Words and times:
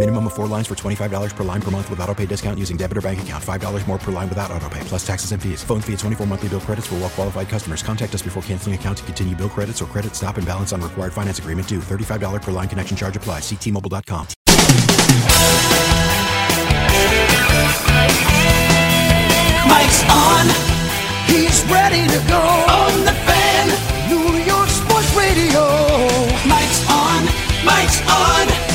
Minimum 0.00 0.28
of 0.28 0.32
four 0.32 0.46
lines 0.46 0.66
for 0.66 0.74
$25 0.74 1.36
per 1.36 1.44
line 1.44 1.60
per 1.60 1.70
month 1.70 1.90
with 1.90 2.00
auto 2.00 2.14
pay 2.14 2.24
discount 2.24 2.58
using 2.58 2.78
debit 2.78 2.96
or 2.96 3.02
bank 3.02 3.20
account. 3.20 3.44
$5 3.44 3.86
more 3.86 3.98
per 3.98 4.10
line 4.10 4.30
without 4.30 4.50
auto 4.50 4.66
pay, 4.70 4.80
plus 4.84 5.06
taxes 5.06 5.32
and 5.32 5.42
fees. 5.42 5.62
Phone 5.62 5.82
fee 5.82 5.92
at 5.92 5.98
24 5.98 6.26
monthly 6.26 6.48
bill 6.48 6.60
credits 6.60 6.86
for 6.86 6.94
well 6.94 7.10
qualified 7.10 7.50
customers. 7.50 7.82
Contact 7.82 8.14
us 8.14 8.22
before 8.22 8.42
canceling 8.44 8.74
account 8.74 8.96
to 8.96 9.04
continue 9.04 9.36
bill 9.36 9.50
credits 9.50 9.82
or 9.82 9.84
credit 9.84 10.14
stop 10.14 10.38
and 10.38 10.46
balance 10.46 10.72
on 10.72 10.80
required 10.80 11.12
finance 11.12 11.38
agreement 11.38 11.68
due. 11.68 11.80
$35 11.80 12.40
per 12.40 12.50
line 12.50 12.66
connection 12.66 12.96
charge 12.96 13.14
applies. 13.14 13.42
Ctmobile.com. 13.42 14.26
Mike's 19.68 20.02
on. 20.08 20.48
He's 21.28 21.60
ready 21.68 22.08
to 22.08 22.20
go 22.26 22.40
on 22.40 23.04
the 23.04 23.12
fan. 23.28 23.68
New 24.08 24.32
York 24.48 24.70
Sports 24.70 25.14
Radio. 25.14 25.68
Mike's 26.48 26.88
on. 26.88 27.28
Mike's 27.68 28.00
on. 28.08 28.69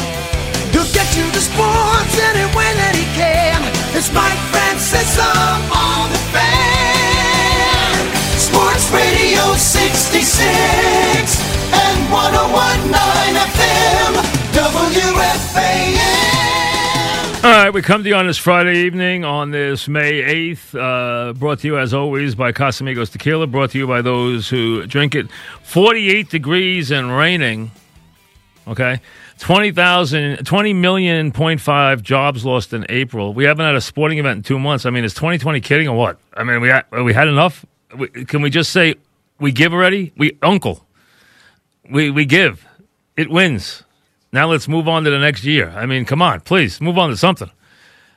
Francesa 4.95 5.27
on 5.75 6.09
the 6.09 6.17
fan. 6.31 6.39
Sports 8.39 8.89
Radio 8.91 9.53
66 9.55 10.39
and 11.73 12.09
1019 12.09 13.35
FM. 13.35 14.15
WFAN. 14.55 15.99
All 17.43 17.51
right, 17.51 17.71
we 17.73 17.81
come 17.81 18.03
to 18.03 18.09
you 18.09 18.15
on 18.15 18.25
this 18.25 18.37
Friday 18.37 18.85
evening 18.85 19.25
on 19.25 19.51
this 19.51 19.89
May 19.89 20.21
8th. 20.53 20.73
Uh, 20.73 21.33
brought 21.33 21.59
to 21.59 21.67
you, 21.67 21.77
as 21.77 21.93
always, 21.93 22.33
by 22.33 22.53
Casamigos 22.53 23.11
Tequila. 23.11 23.47
Brought 23.47 23.71
to 23.71 23.77
you 23.77 23.87
by 23.87 24.01
those 24.01 24.47
who 24.47 24.87
drink 24.87 25.13
it. 25.13 25.29
48 25.63 26.29
degrees 26.29 26.89
and 26.89 27.13
raining. 27.13 27.71
Okay. 28.65 29.01
20,000, 29.39 30.45
20 30.45 30.73
million 30.73 31.31
point 31.31 31.59
five 31.59 32.01
jobs 32.01 32.45
lost 32.45 32.73
in 32.73 32.85
April. 32.89 33.33
We 33.33 33.43
haven't 33.43 33.65
had 33.65 33.75
a 33.75 33.81
sporting 33.81 34.17
event 34.17 34.37
in 34.37 34.43
two 34.43 34.59
months. 34.59 34.85
I 34.85 34.89
mean, 34.89 35.03
is 35.03 35.13
2020 35.13 35.59
kidding 35.61 35.87
or 35.87 35.97
what? 35.97 36.17
I 36.35 36.43
mean, 36.43 36.61
we 36.61 36.69
had, 36.69 36.85
we 36.91 37.13
had 37.13 37.27
enough. 37.27 37.65
We, 37.97 38.07
can 38.07 38.41
we 38.41 38.49
just 38.49 38.71
say 38.71 38.95
we 39.39 39.51
give 39.51 39.73
already? 39.73 40.13
We 40.17 40.37
uncle. 40.41 40.85
We 41.89 42.09
we 42.09 42.25
give. 42.25 42.65
It 43.17 43.29
wins. 43.29 43.83
Now 44.31 44.49
let's 44.49 44.67
move 44.67 44.87
on 44.87 45.03
to 45.03 45.09
the 45.09 45.19
next 45.19 45.43
year. 45.43 45.69
I 45.69 45.85
mean, 45.85 46.05
come 46.05 46.21
on, 46.21 46.41
please 46.41 46.81
move 46.81 46.97
on 46.97 47.09
to 47.09 47.17
something. 47.17 47.49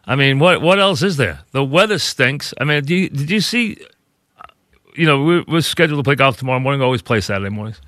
I 0.04 0.16
mean, 0.16 0.38
what 0.38 0.62
what 0.62 0.78
else 0.78 1.02
is 1.02 1.16
there? 1.16 1.40
The 1.52 1.64
weather 1.64 1.98
stinks. 1.98 2.54
I 2.60 2.64
mean, 2.64 2.86
you, 2.86 3.08
did 3.08 3.30
you 3.30 3.40
see? 3.40 3.78
You 4.94 5.06
know, 5.06 5.22
we're, 5.22 5.44
we're 5.46 5.60
scheduled 5.60 5.98
to 5.98 6.02
play 6.02 6.16
golf 6.16 6.38
tomorrow 6.38 6.58
morning. 6.58 6.80
We 6.80 6.84
Always 6.84 7.02
play 7.02 7.20
Saturday 7.20 7.50
mornings. 7.50 7.80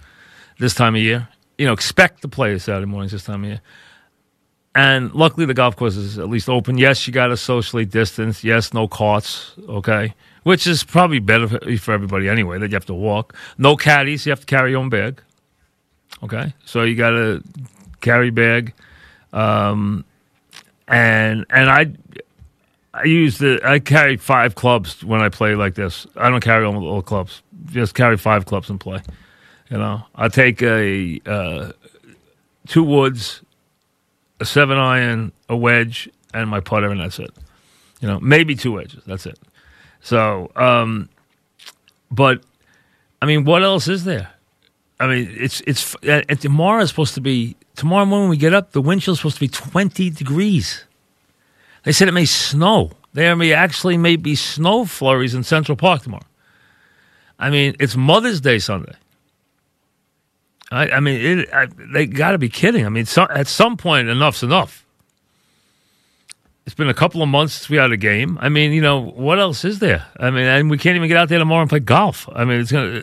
This 0.59 0.75
time 0.75 0.95
of 0.95 1.01
year, 1.01 1.29
you 1.61 1.67
know, 1.67 1.75
expect 1.75 2.23
to 2.23 2.29
play 2.29 2.57
Saturday 2.59 2.87
mornings 2.87 3.13
this 3.13 3.25
time 3.25 3.45
of 3.45 3.51
year. 3.51 3.61
And 4.75 5.13
luckily, 5.13 5.45
the 5.45 5.53
golf 5.53 5.77
course 5.77 5.95
is 5.95 6.19
at 6.19 6.31
least 6.31 6.49
open. 6.49 6.79
Yes, 6.79 7.07
you 7.07 7.13
got 7.13 7.27
to 7.27 7.37
socially 7.37 7.85
distance. 7.85 8.43
Yes, 8.43 8.73
no 8.73 8.89
carts. 8.89 9.53
Okay, 9.69 10.15
which 10.45 10.67
is 10.67 10.83
probably 10.83 11.19
better 11.19 11.49
for, 11.49 11.93
everybody 11.93 12.31
anyway. 12.31 12.59
That 12.59 12.71
you 12.71 12.77
have 12.77 12.87
to 12.87 12.95
walk. 12.95 13.37
No 13.59 13.77
caddies. 13.77 14.25
You 14.25 14.31
have 14.31 14.41
to 14.41 14.47
carry 14.47 14.71
your 14.71 14.81
own 14.81 14.89
bag. 14.89 15.21
Okay, 16.23 16.55
so 16.65 16.83
you 16.83 16.97
got 16.97 17.11
to 17.11 17.43
carry 18.01 18.31
bag, 18.31 18.73
um, 19.35 20.07
and 20.89 21.45
and 21.51 21.69
I 21.69 21.93
I 22.95 23.05
use 23.05 23.37
the 23.37 23.61
I 23.63 23.81
carry 23.81 24.17
five 24.17 24.55
clubs 24.55 25.05
when 25.05 25.21
I 25.21 25.29
play 25.29 25.57
like 25.57 25.75
this. 25.75 26.07
I 26.17 26.31
don't 26.31 26.41
carry 26.41 26.65
all, 26.65 26.89
all 26.89 27.03
clubs. 27.03 27.43
Just 27.67 27.95
carry 27.95 28.17
five 28.17 28.47
clubs 28.47 28.71
and 28.71 28.81
play. 28.81 29.03
You 29.71 29.79
know, 29.79 30.03
I 30.17 30.29
take 30.29 30.63
a 30.63 31.21
uh, 31.25 31.73
two 32.67 32.83
woods, 32.83 33.43
a 34.41 34.45
seven 34.45 34.77
iron, 34.77 35.33
a 35.49 35.57
wedge, 35.57 36.09
and 36.35 36.51
my 36.51 36.61
putter, 36.61 36.91
and 36.91 37.01
that's 37.01 37.19
it. 37.21 37.31
You 38.01 38.09
know, 38.09 38.19
maybe 38.21 38.57
two 38.57 38.73
wedges. 38.73 39.03
That's 39.07 39.27
it. 39.27 39.39
So, 40.01 40.51
um, 40.57 41.09
but 42.11 42.43
I 43.23 43.27
mean, 43.27 43.45
what 43.45 43.63
else 43.63 43.87
is 43.87 44.05
there? 44.05 44.31
I 44.99 45.07
mean, 45.07 45.35
it's 45.39 45.61
it's 45.63 45.95
and 46.03 46.41
tomorrow 46.41 46.83
is 46.83 46.91
supposed 46.91 47.15
to 47.15 47.21
be 47.21 47.57
tomorrow 47.77 48.05
morning 48.05 48.25
when 48.25 48.31
we 48.31 48.37
get 48.37 48.53
up. 48.53 48.73
The 48.73 48.83
wind 48.83 49.03
chill 49.03 49.13
is 49.13 49.21
supposed 49.21 49.37
to 49.37 49.41
be 49.41 49.49
twenty 49.49 50.11
degrees. 50.11 50.85
They 51.85 51.93
said 51.93 52.09
it 52.09 52.13
may 52.13 52.27
snow. 52.27 52.91
There 53.13 53.35
may 53.37 53.53
actually 53.53 53.97
may 53.97 54.17
be 54.17 54.35
snow 54.35 54.85
flurries 54.85 55.35
in 55.35 55.43
Central 55.43 55.77
Park 55.77 56.03
tomorrow. 56.03 56.27
I 57.39 57.51
mean, 57.51 57.75
it's 57.81 57.97
Mother's 57.97 58.41
Day 58.41 58.59
Sunday. 58.59 58.95
I, 60.71 60.91
I 60.91 61.01
mean, 61.01 61.21
it, 61.21 61.53
I, 61.53 61.67
they 61.93 62.07
got 62.07 62.33
to 62.33 62.39
be 62.39 62.49
kidding. 62.49 62.87
I 62.87 62.89
mean, 62.89 63.07
so, 63.07 63.27
at 63.31 63.49
some 63.49 63.77
point, 63.77 64.09
enough's 64.09 64.43
enough. 64.43 64.87
It's 66.67 66.75
been 66.77 66.89
a 66.89 66.95
couple 66.95 67.21
of 67.21 67.29
months 67.29 67.55
since 67.55 67.69
we 67.69 67.79
had 67.79 67.91
a 67.91 67.97
game. 67.97 68.39
I 68.41 68.49
mean, 68.49 68.71
you 68.73 68.81
know, 68.81 69.01
what 69.01 69.41
else 69.41 69.65
is 69.65 69.81
there? 69.81 70.07
I 70.19 70.31
mean, 70.31 70.45
and 70.45 70.71
we 70.71 70.79
can't 70.79 70.95
even 70.95 71.09
get 71.09 71.17
out 71.17 71.29
there 71.29 71.41
tomorrow 71.41 71.63
and 71.63 71.69
play 71.69 71.81
golf. 71.81 72.29
I 72.33 72.45
mean, 72.45 72.61
it's 72.61 72.71
gonna. 72.71 73.03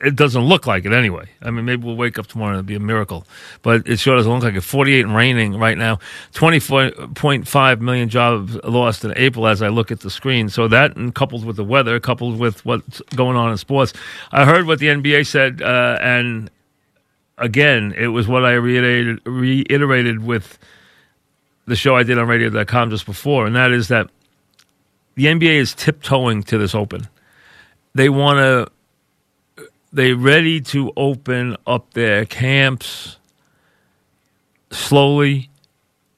It 0.00 0.16
doesn't 0.16 0.42
look 0.42 0.66
like 0.66 0.86
it 0.86 0.92
anyway. 0.94 1.28
I 1.42 1.50
mean, 1.50 1.66
maybe 1.66 1.84
we'll 1.84 1.96
wake 1.96 2.18
up 2.18 2.28
tomorrow 2.28 2.52
and 2.52 2.60
it'll 2.60 2.68
be 2.68 2.74
a 2.76 2.80
miracle, 2.80 3.26
but 3.60 3.86
it 3.86 3.98
sure 3.98 4.16
doesn't 4.16 4.32
look 4.32 4.44
like 4.44 4.54
it. 4.54 4.62
Forty-eight 4.62 5.04
and 5.04 5.14
raining 5.14 5.58
right 5.58 5.76
now. 5.76 5.98
Twenty-four 6.32 6.92
point 7.14 7.46
five 7.46 7.82
million 7.82 8.08
jobs 8.08 8.54
lost 8.64 9.04
in 9.04 9.12
April 9.16 9.46
as 9.46 9.60
I 9.60 9.68
look 9.68 9.90
at 9.90 10.00
the 10.00 10.08
screen. 10.08 10.48
So 10.48 10.66
that, 10.68 10.96
and 10.96 11.14
coupled 11.14 11.44
with 11.44 11.56
the 11.56 11.64
weather, 11.64 12.00
coupled 12.00 12.38
with 12.38 12.64
what's 12.64 13.02
going 13.14 13.36
on 13.36 13.50
in 13.50 13.58
sports, 13.58 13.92
I 14.30 14.46
heard 14.46 14.66
what 14.66 14.78
the 14.78 14.86
NBA 14.86 15.26
said, 15.26 15.60
uh, 15.60 15.98
and 16.00 16.50
again, 17.42 17.92
it 17.96 18.06
was 18.06 18.26
what 18.26 18.44
I 18.44 18.52
reiterated, 18.52 19.20
reiterated 19.26 20.24
with 20.24 20.58
the 21.66 21.76
show 21.76 21.96
I 21.96 22.04
did 22.04 22.18
on 22.18 22.26
radio.com 22.26 22.90
just 22.90 23.04
before, 23.04 23.46
and 23.46 23.56
that 23.56 23.72
is 23.72 23.88
that 23.88 24.08
the 25.14 25.26
NBA 25.26 25.56
is 25.56 25.74
tiptoeing 25.74 26.42
to 26.44 26.56
this 26.56 26.74
open. 26.74 27.08
They 27.94 28.08
want 28.08 28.38
to, 29.58 29.66
they're 29.92 30.16
ready 30.16 30.60
to 30.62 30.92
open 30.96 31.56
up 31.66 31.92
their 31.92 32.24
camps 32.24 33.18
slowly, 34.70 35.50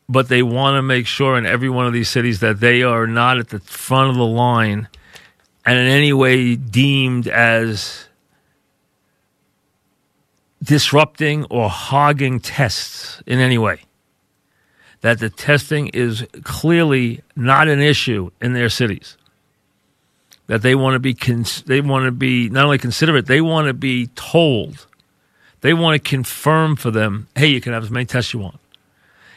but 0.08 0.28
they 0.28 0.42
want 0.42 0.76
to 0.76 0.82
make 0.82 1.06
sure 1.06 1.36
in 1.36 1.46
every 1.46 1.70
one 1.70 1.86
of 1.86 1.92
these 1.92 2.08
cities 2.08 2.40
that 2.40 2.60
they 2.60 2.82
are 2.82 3.06
not 3.06 3.38
at 3.38 3.48
the 3.48 3.58
front 3.60 4.10
of 4.10 4.16
the 4.16 4.26
line 4.26 4.88
and 5.66 5.78
in 5.78 5.86
any 5.86 6.12
way 6.12 6.54
deemed 6.54 7.26
as 7.26 8.06
disrupting 10.64 11.44
or 11.50 11.68
hogging 11.68 12.40
tests 12.40 13.22
in 13.26 13.38
any 13.38 13.58
way. 13.58 13.80
That 15.02 15.18
the 15.18 15.28
testing 15.28 15.88
is 15.88 16.26
clearly 16.42 17.22
not 17.36 17.68
an 17.68 17.80
issue 17.80 18.30
in 18.40 18.54
their 18.54 18.70
cities. 18.70 19.18
That 20.46 20.62
they 20.62 20.74
want 20.74 20.94
to 20.94 20.98
be 20.98 21.14
cons- 21.14 21.62
they 21.62 21.80
want 21.80 22.06
to 22.06 22.10
be 22.10 22.48
not 22.48 22.64
only 22.64 22.78
considerate, 22.78 23.26
they 23.26 23.40
want 23.40 23.66
to 23.66 23.74
be 23.74 24.08
told. 24.08 24.86
They 25.60 25.74
want 25.74 26.02
to 26.02 26.08
confirm 26.08 26.76
for 26.76 26.90
them, 26.90 27.28
hey, 27.36 27.46
you 27.46 27.60
can 27.60 27.72
have 27.72 27.84
as 27.84 27.90
many 27.90 28.06
tests 28.06 28.32
you 28.32 28.40
want. 28.40 28.58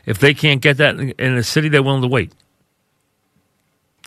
If 0.05 0.19
they 0.19 0.33
can't 0.33 0.61
get 0.61 0.77
that 0.77 0.97
in, 0.97 1.37
a 1.37 1.43
city, 1.43 1.67
they're 1.67 1.83
willing 1.83 2.01
to 2.01 2.07
wait. 2.07 2.31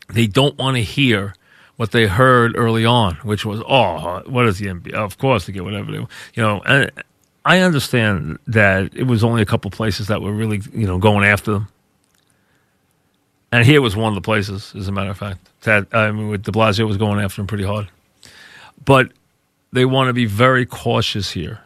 They 0.09 0.27
don't 0.27 0.57
want 0.59 0.77
to 0.77 0.83
hear 0.83 1.35
what 1.77 1.93
they 1.93 2.07
heard 2.07 2.57
early 2.57 2.85
on, 2.85 3.17
which 3.17 3.45
was, 3.45 3.63
oh, 3.67 4.23
what 4.27 4.47
is 4.47 4.59
the 4.59 4.67
NBA? 4.67 4.93
Of 4.95 5.19
course, 5.19 5.47
they 5.47 5.53
get 5.53 5.65
whatever 5.65 5.93
they, 5.93 5.99
you 5.99 6.09
know. 6.37 6.63
I 7.45 7.61
understand 7.61 8.39
that 8.49 8.95
it 8.95 9.05
was 9.05 9.25
only 9.25 9.43
a 9.43 9.47
couple 9.47 9.71
places 9.71 10.09
that 10.09 10.21
were 10.21 10.33
really, 10.33 10.61
you 10.75 10.87
know, 10.87 10.99
going 10.99 11.25
after 11.25 11.53
them. 11.53 11.69
And 13.53 13.65
here 13.65 13.81
was 13.81 13.97
one 13.97 14.09
of 14.09 14.15
the 14.15 14.21
places, 14.21 14.73
as 14.77 14.89
a 14.89 14.93
matter 14.93 15.11
of 15.11 15.19
fact. 15.19 15.49
That 15.63 15.89
I 15.93 16.11
mean, 16.13 16.29
with 16.29 16.45
De 16.45 16.53
Blasio 16.53 16.87
was 16.87 16.97
going 16.97 17.21
after 17.21 17.41
him 17.41 17.47
pretty 17.47 17.65
hard. 17.65 17.89
But 18.85 19.13
they 19.73 19.85
want 19.85 20.09
to 20.09 20.13
be 20.13 20.27
very 20.27 20.67
cautious 20.67 21.31
here, 21.31 21.61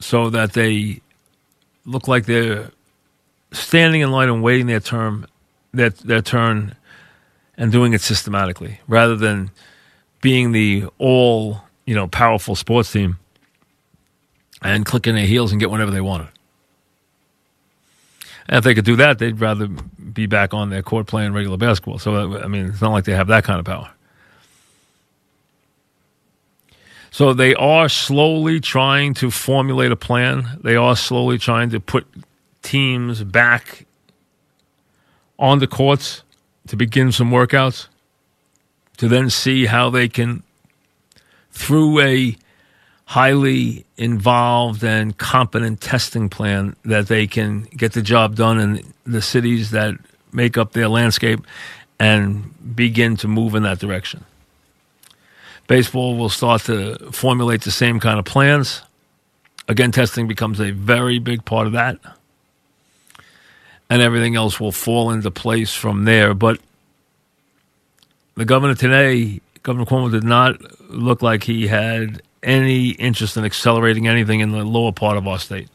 so 0.00 0.30
that 0.30 0.52
they 0.52 1.00
look 1.86 2.06
like 2.06 2.26
they're 2.26 2.70
standing 3.52 4.00
in 4.00 4.10
line 4.10 4.28
and 4.28 4.42
waiting 4.42 4.66
their 4.66 4.80
term, 4.80 5.26
their, 5.72 5.90
their 5.90 6.22
turn, 6.22 6.76
and 7.56 7.72
doing 7.72 7.92
it 7.92 8.00
systematically 8.00 8.80
rather 8.88 9.16
than 9.16 9.50
being 10.20 10.52
the 10.52 10.86
all 10.98 11.62
you 11.84 11.94
know 11.94 12.08
powerful 12.08 12.54
sports 12.54 12.92
team 12.92 13.18
and 14.64 14.84
clicking 14.84 15.14
their 15.14 15.26
heels 15.26 15.52
and 15.52 15.60
get 15.60 15.70
whatever 15.70 15.90
they 15.90 16.00
wanted. 16.00 16.28
And 18.48 18.58
if 18.58 18.64
they 18.64 18.74
could 18.74 18.84
do 18.84 18.96
that, 18.96 19.18
they'd 19.18 19.40
rather 19.40 19.68
be 19.68 20.26
back 20.26 20.52
on 20.52 20.70
their 20.70 20.82
court 20.82 21.06
playing 21.06 21.32
regular 21.32 21.56
basketball. 21.56 21.98
So 21.98 22.14
uh, 22.14 22.38
I 22.40 22.48
mean, 22.48 22.66
it's 22.66 22.80
not 22.80 22.92
like 22.92 23.04
they 23.04 23.12
have 23.12 23.28
that 23.28 23.44
kind 23.44 23.60
of 23.60 23.66
power. 23.66 23.90
So 27.10 27.32
they 27.32 27.54
are 27.54 27.88
slowly 27.88 28.58
trying 28.58 29.14
to 29.14 29.30
formulate 29.30 29.92
a 29.92 29.96
plan. 29.96 30.58
They 30.62 30.74
are 30.74 30.96
slowly 30.96 31.38
trying 31.38 31.70
to 31.70 31.78
put 31.78 32.06
teams 32.62 33.22
back 33.22 33.86
on 35.38 35.60
the 35.60 35.66
courts 35.66 36.22
to 36.66 36.76
begin 36.76 37.12
some 37.12 37.30
workouts, 37.30 37.86
to 38.96 39.08
then 39.08 39.30
see 39.30 39.66
how 39.66 39.90
they 39.90 40.08
can, 40.08 40.42
through 41.52 42.00
a 42.00 42.36
highly 43.06 43.84
involved 43.96 44.82
and 44.82 45.16
competent 45.18 45.80
testing 45.80 46.28
plan, 46.28 46.74
that 46.84 47.08
they 47.08 47.26
can 47.26 47.62
get 47.76 47.92
the 47.92 48.02
job 48.02 48.34
done 48.34 48.58
in 48.58 48.92
the 49.04 49.22
cities 49.22 49.70
that 49.70 49.94
make 50.32 50.56
up 50.56 50.72
their 50.72 50.88
landscape 50.88 51.40
and 52.00 52.74
begin 52.74 53.16
to 53.16 53.28
move 53.28 53.54
in 53.54 53.62
that 53.62 53.78
direction. 53.78 54.24
Baseball 55.66 56.16
will 56.16 56.28
start 56.28 56.62
to 56.62 56.96
formulate 57.12 57.62
the 57.62 57.70
same 57.70 58.00
kind 58.00 58.18
of 58.18 58.24
plans. 58.24 58.82
Again, 59.68 59.92
testing 59.92 60.26
becomes 60.26 60.60
a 60.60 60.72
very 60.72 61.18
big 61.18 61.44
part 61.44 61.66
of 61.66 61.72
that. 61.72 61.98
And 63.88 64.02
everything 64.02 64.34
else 64.34 64.58
will 64.58 64.72
fall 64.72 65.10
into 65.10 65.30
place 65.30 65.72
from 65.72 66.04
there. 66.04 66.34
But 66.34 66.58
the 68.34 68.44
governor 68.44 68.74
today, 68.74 69.40
Governor 69.62 69.86
Cuomo, 69.86 70.10
did 70.10 70.24
not 70.24 70.60
look 70.90 71.22
like 71.22 71.44
he 71.44 71.66
had 71.68 72.22
any 72.44 72.90
interest 72.90 73.36
in 73.36 73.44
accelerating 73.44 74.06
anything 74.06 74.40
in 74.40 74.52
the 74.52 74.64
lower 74.64 74.92
part 74.92 75.16
of 75.16 75.26
our 75.26 75.38
state, 75.38 75.68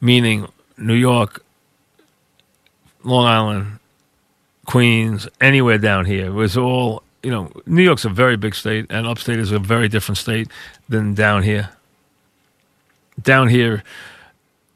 meaning 0.00 0.48
New 0.76 0.94
York, 0.94 1.44
Long 3.04 3.26
Island, 3.26 3.78
Queens, 4.66 5.28
anywhere 5.40 5.78
down 5.78 6.06
here. 6.06 6.26
It 6.26 6.32
was 6.32 6.56
all 6.56 7.02
you 7.22 7.30
know, 7.30 7.50
New 7.66 7.82
York's 7.82 8.04
a 8.04 8.08
very 8.08 8.36
big 8.36 8.54
state, 8.54 8.86
and 8.90 9.06
upstate 9.06 9.38
is 9.38 9.52
a 9.52 9.58
very 9.58 9.88
different 9.88 10.18
state 10.18 10.48
than 10.88 11.14
down 11.14 11.42
here. 11.42 11.70
Down 13.20 13.48
here, 13.48 13.84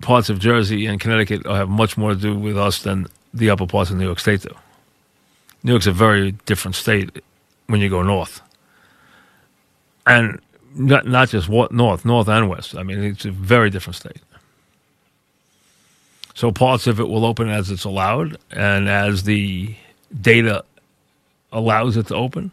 parts 0.00 0.30
of 0.30 0.38
Jersey 0.38 0.86
and 0.86 1.00
Connecticut 1.00 1.44
have 1.46 1.68
much 1.68 1.96
more 1.96 2.10
to 2.10 2.16
do 2.16 2.38
with 2.38 2.56
us 2.56 2.82
than 2.82 3.06
the 3.34 3.50
upper 3.50 3.66
parts 3.66 3.90
of 3.90 3.96
New 3.96 4.04
York 4.04 4.20
State 4.20 4.42
do. 4.42 4.54
New 5.62 5.72
York's 5.72 5.86
a 5.86 5.92
very 5.92 6.32
different 6.46 6.76
state 6.76 7.22
when 7.66 7.80
you 7.80 7.90
go 7.90 8.02
north. 8.02 8.40
And 10.06 10.40
not, 10.78 11.06
not 11.06 11.30
just 11.30 11.48
north, 11.48 12.04
north 12.04 12.28
and 12.28 12.48
west. 12.48 12.76
I 12.76 12.82
mean, 12.82 13.02
it's 13.02 13.24
a 13.24 13.30
very 13.30 13.70
different 13.70 13.96
state. 13.96 14.20
So 16.34 16.52
parts 16.52 16.86
of 16.86 17.00
it 17.00 17.08
will 17.08 17.24
open 17.24 17.48
as 17.48 17.70
it's 17.70 17.84
allowed 17.84 18.36
and 18.50 18.88
as 18.88 19.22
the 19.22 19.74
data 20.20 20.64
allows 21.50 21.96
it 21.96 22.08
to 22.08 22.14
open, 22.14 22.50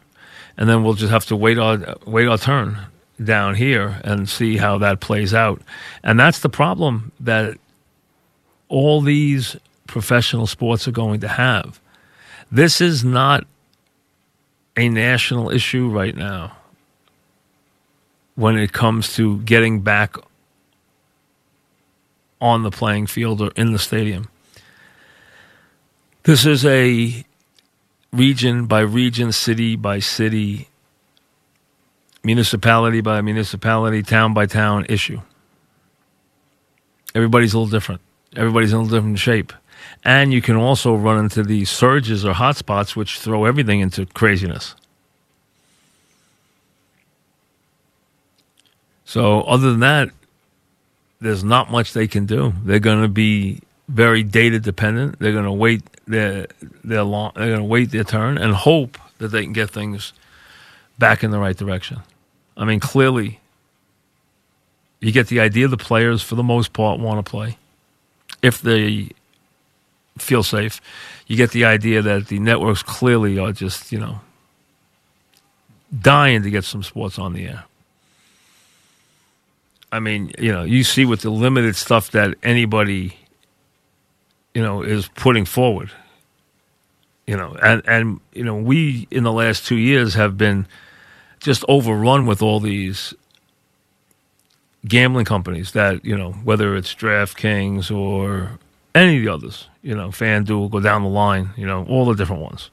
and 0.56 0.68
then 0.68 0.82
we'll 0.82 0.94
just 0.94 1.12
have 1.12 1.26
to 1.26 1.36
wait 1.36 1.58
our 1.58 1.96
wait 2.06 2.26
our 2.26 2.38
turn 2.38 2.78
down 3.22 3.54
here 3.54 4.00
and 4.02 4.28
see 4.28 4.56
how 4.56 4.78
that 4.78 5.00
plays 5.00 5.34
out. 5.34 5.60
And 6.02 6.18
that's 6.18 6.40
the 6.40 6.48
problem 6.48 7.12
that 7.20 7.58
all 8.68 9.02
these 9.02 9.56
professional 9.86 10.46
sports 10.46 10.88
are 10.88 10.92
going 10.92 11.20
to 11.20 11.28
have. 11.28 11.78
This 12.50 12.80
is 12.80 13.04
not 13.04 13.46
a 14.76 14.88
national 14.88 15.50
issue 15.50 15.88
right 15.88 16.16
now 16.16 16.56
when 18.34 18.56
it 18.56 18.72
comes 18.72 19.14
to 19.14 19.38
getting 19.40 19.80
back 19.80 20.16
on 22.40 22.62
the 22.62 22.70
playing 22.70 23.06
field 23.06 23.40
or 23.40 23.50
in 23.56 23.72
the 23.72 23.78
stadium. 23.78 24.28
This 26.24 26.44
is 26.46 26.64
a 26.64 27.24
region 28.12 28.66
by 28.66 28.80
region, 28.80 29.32
city 29.32 29.76
by 29.76 29.98
city, 29.98 30.68
municipality 32.22 33.00
by 33.00 33.20
municipality, 33.20 34.02
town 34.02 34.34
by 34.34 34.46
town 34.46 34.86
issue. 34.88 35.20
Everybody's 37.14 37.54
a 37.54 37.58
little 37.58 37.70
different. 37.70 38.00
Everybody's 38.34 38.72
in 38.72 38.78
a 38.78 38.82
little 38.82 38.98
different 38.98 39.18
shape. 39.18 39.52
And 40.04 40.32
you 40.32 40.42
can 40.42 40.56
also 40.56 40.94
run 40.94 41.18
into 41.18 41.42
these 41.42 41.70
surges 41.70 42.24
or 42.24 42.34
hotspots 42.34 42.96
which 42.96 43.20
throw 43.20 43.44
everything 43.44 43.80
into 43.80 44.06
craziness. 44.06 44.74
So, 49.04 49.42
other 49.42 49.70
than 49.70 49.80
that, 49.80 50.10
there's 51.20 51.44
not 51.44 51.70
much 51.70 51.92
they 51.92 52.06
can 52.06 52.26
do. 52.26 52.52
They're 52.64 52.78
going 52.78 53.02
to 53.02 53.08
be 53.08 53.60
very 53.88 54.22
data 54.22 54.58
dependent. 54.60 55.18
They're 55.18 55.32
going 55.32 55.44
to 55.44 55.52
wait 55.52 55.82
their 56.06 56.46
their 56.82 57.02
long, 57.02 57.32
they're 57.34 57.48
going 57.48 57.58
to 57.58 57.64
wait 57.64 57.90
their 57.90 58.04
turn 58.04 58.38
and 58.38 58.54
hope 58.54 58.98
that 59.18 59.28
they 59.28 59.42
can 59.42 59.52
get 59.52 59.70
things 59.70 60.12
back 60.98 61.24
in 61.24 61.30
the 61.30 61.38
right 61.38 61.56
direction. 61.56 62.00
I 62.56 62.64
mean, 62.64 62.80
clearly, 62.80 63.40
you 65.00 65.12
get 65.12 65.28
the 65.28 65.40
idea. 65.40 65.68
The 65.68 65.76
players, 65.76 66.22
for 66.22 66.34
the 66.34 66.42
most 66.42 66.72
part, 66.72 67.00
want 67.00 67.24
to 67.24 67.28
play 67.28 67.58
if 68.42 68.60
they 68.60 69.10
feel 70.18 70.42
safe. 70.42 70.80
You 71.26 71.36
get 71.36 71.50
the 71.50 71.64
idea 71.64 72.02
that 72.02 72.28
the 72.28 72.38
networks 72.38 72.82
clearly 72.82 73.38
are 73.38 73.52
just 73.52 73.92
you 73.92 73.98
know 73.98 74.20
dying 75.98 76.42
to 76.42 76.50
get 76.50 76.64
some 76.64 76.82
sports 76.82 77.18
on 77.18 77.32
the 77.32 77.46
air. 77.46 77.64
I 79.94 80.00
mean, 80.00 80.32
you 80.38 80.52
know, 80.52 80.64
you 80.64 80.84
see 80.84 81.04
with 81.04 81.20
the 81.20 81.30
limited 81.30 81.76
stuff 81.76 82.10
that 82.10 82.34
anybody 82.42 83.16
you 84.54 84.62
know, 84.62 84.82
is 84.82 85.08
putting 85.08 85.44
forward. 85.44 85.90
You 87.26 87.36
know, 87.36 87.56
and 87.62 87.82
and 87.86 88.20
you 88.32 88.44
know, 88.44 88.54
we 88.54 89.08
in 89.10 89.24
the 89.24 89.32
last 89.32 89.66
two 89.66 89.76
years 89.76 90.14
have 90.14 90.38
been 90.38 90.66
just 91.40 91.64
overrun 91.68 92.26
with 92.26 92.40
all 92.40 92.60
these 92.60 93.14
gambling 94.86 95.24
companies 95.24 95.72
that 95.72 96.04
you 96.04 96.16
know, 96.16 96.32
whether 96.32 96.76
it's 96.76 96.94
DraftKings 96.94 97.94
or 97.94 98.58
any 98.94 99.16
of 99.18 99.24
the 99.24 99.32
others, 99.32 99.68
you 99.82 99.94
know, 99.94 100.08
FanDuel, 100.08 100.70
go 100.70 100.80
down 100.80 101.02
the 101.02 101.08
line, 101.08 101.50
you 101.56 101.66
know, 101.66 101.84
all 101.88 102.04
the 102.04 102.14
different 102.14 102.42
ones. 102.42 102.70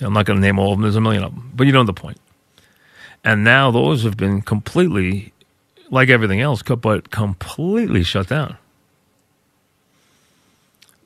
I'm 0.00 0.14
not 0.14 0.24
going 0.24 0.40
to 0.40 0.40
name 0.40 0.58
all 0.58 0.72
of 0.72 0.78
them. 0.78 0.82
There's 0.82 0.96
a 0.96 1.00
million 1.00 1.22
of 1.22 1.34
them, 1.34 1.50
but 1.54 1.66
you 1.66 1.72
know 1.72 1.84
the 1.84 1.92
point. 1.92 2.18
And 3.24 3.44
now 3.44 3.70
those 3.70 4.02
have 4.04 4.16
been 4.16 4.40
completely, 4.42 5.32
like 5.92 6.08
everything 6.08 6.40
else, 6.40 6.62
but 6.62 7.10
completely 7.10 8.02
shut 8.02 8.26
down. 8.26 8.56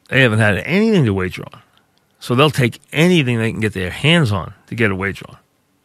They 0.08 0.22
haven't 0.22 0.38
had 0.38 0.58
anything 0.58 1.04
to 1.06 1.12
wager 1.12 1.42
on. 1.52 1.60
So 2.20 2.36
they'll 2.36 2.50
take 2.50 2.80
anything 2.92 3.38
they 3.38 3.50
can 3.50 3.60
get 3.60 3.74
their 3.74 3.90
hands 3.90 4.30
on 4.30 4.54
to 4.68 4.76
get 4.76 4.92
a 4.92 4.94
wager 4.94 5.26
on. 5.28 5.36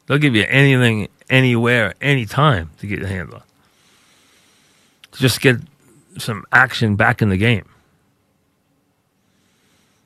They'll 0.05 0.19
give 0.19 0.35
you 0.35 0.45
anything, 0.47 1.09
anywhere, 1.29 1.95
anytime 1.99 2.69
to 2.77 2.87
get 2.87 2.99
your 2.99 3.07
hands 3.07 3.33
on. 3.33 3.41
To 5.13 5.19
Just 5.19 5.41
get 5.41 5.57
some 6.19 6.45
action 6.51 6.95
back 6.95 7.23
in 7.23 7.29
the 7.29 7.37
game. 7.37 7.65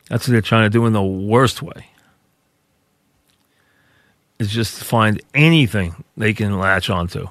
That's 0.09 0.25
what 0.25 0.31
they're 0.31 0.41
trying 0.41 0.63
to 0.63 0.69
do 0.69 0.85
in 0.85 0.93
the 0.93 1.03
worst 1.03 1.61
way. 1.61 1.87
Is 4.39 4.49
just 4.49 4.83
find 4.83 5.21
anything 5.33 6.03
they 6.15 6.33
can 6.33 6.57
latch 6.57 6.89
onto. 6.89 7.27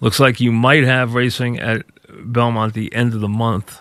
Looks 0.00 0.20
like 0.20 0.40
you 0.40 0.52
might 0.52 0.84
have 0.84 1.14
racing 1.14 1.58
at 1.58 1.84
Belmont 2.08 2.74
the 2.74 2.92
end 2.94 3.14
of 3.14 3.20
the 3.20 3.28
month. 3.28 3.80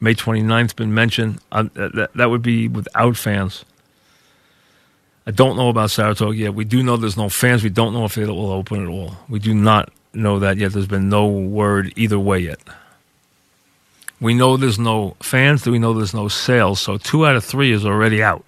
May 0.00 0.14
29th 0.14 0.76
been 0.76 0.94
mentioned. 0.94 1.40
Uh, 1.52 1.64
that, 1.74 2.10
that 2.14 2.30
would 2.30 2.42
be 2.42 2.68
without 2.68 3.16
fans. 3.16 3.64
I 5.26 5.32
don't 5.32 5.56
know 5.56 5.68
about 5.68 5.90
Saratoga 5.90 6.36
yet. 6.36 6.54
We 6.54 6.64
do 6.64 6.82
know 6.82 6.96
there's 6.96 7.16
no 7.16 7.28
fans. 7.28 7.62
We 7.62 7.70
don't 7.70 7.92
know 7.92 8.06
if 8.06 8.16
it 8.16 8.26
will 8.26 8.50
open 8.50 8.82
at 8.82 8.88
all. 8.88 9.16
We 9.28 9.38
do 9.38 9.54
not 9.54 9.92
know 10.14 10.38
that 10.38 10.56
yet. 10.56 10.72
There's 10.72 10.86
been 10.86 11.10
no 11.10 11.26
word 11.28 11.92
either 11.96 12.18
way 12.18 12.40
yet. 12.40 12.58
We 14.20 14.34
know 14.34 14.56
there's 14.56 14.78
no 14.78 15.16
fans. 15.20 15.66
We 15.66 15.78
know 15.78 15.92
there's 15.92 16.14
no 16.14 16.28
sales. 16.28 16.80
So 16.80 16.96
two 16.96 17.26
out 17.26 17.36
of 17.36 17.44
three 17.44 17.72
is 17.72 17.84
already 17.84 18.22
out. 18.22 18.44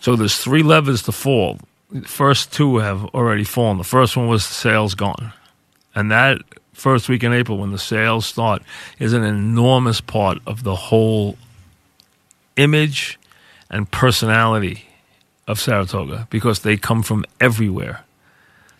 So 0.00 0.16
there's 0.16 0.36
three 0.36 0.62
levers 0.62 1.02
to 1.04 1.12
fall. 1.12 1.58
The 1.92 2.08
first 2.08 2.52
two 2.52 2.78
have 2.78 3.04
already 3.14 3.44
fallen. 3.44 3.76
The 3.76 3.84
first 3.84 4.16
one 4.16 4.26
was 4.26 4.48
the 4.48 4.54
sales 4.54 4.94
gone. 4.94 5.32
And 5.94 6.10
that 6.10 6.38
first 6.72 7.08
week 7.08 7.22
in 7.22 7.32
April 7.32 7.58
when 7.58 7.70
the 7.70 7.78
sales 7.78 8.24
start 8.24 8.62
is 8.98 9.12
an 9.12 9.22
enormous 9.22 10.00
part 10.00 10.38
of 10.46 10.62
the 10.62 10.74
whole 10.74 11.36
image 12.56 13.18
and 13.70 13.90
personality 13.90 14.86
of 15.46 15.60
Saratoga 15.60 16.26
because 16.30 16.60
they 16.60 16.76
come 16.76 17.02
from 17.02 17.26
everywhere 17.40 18.04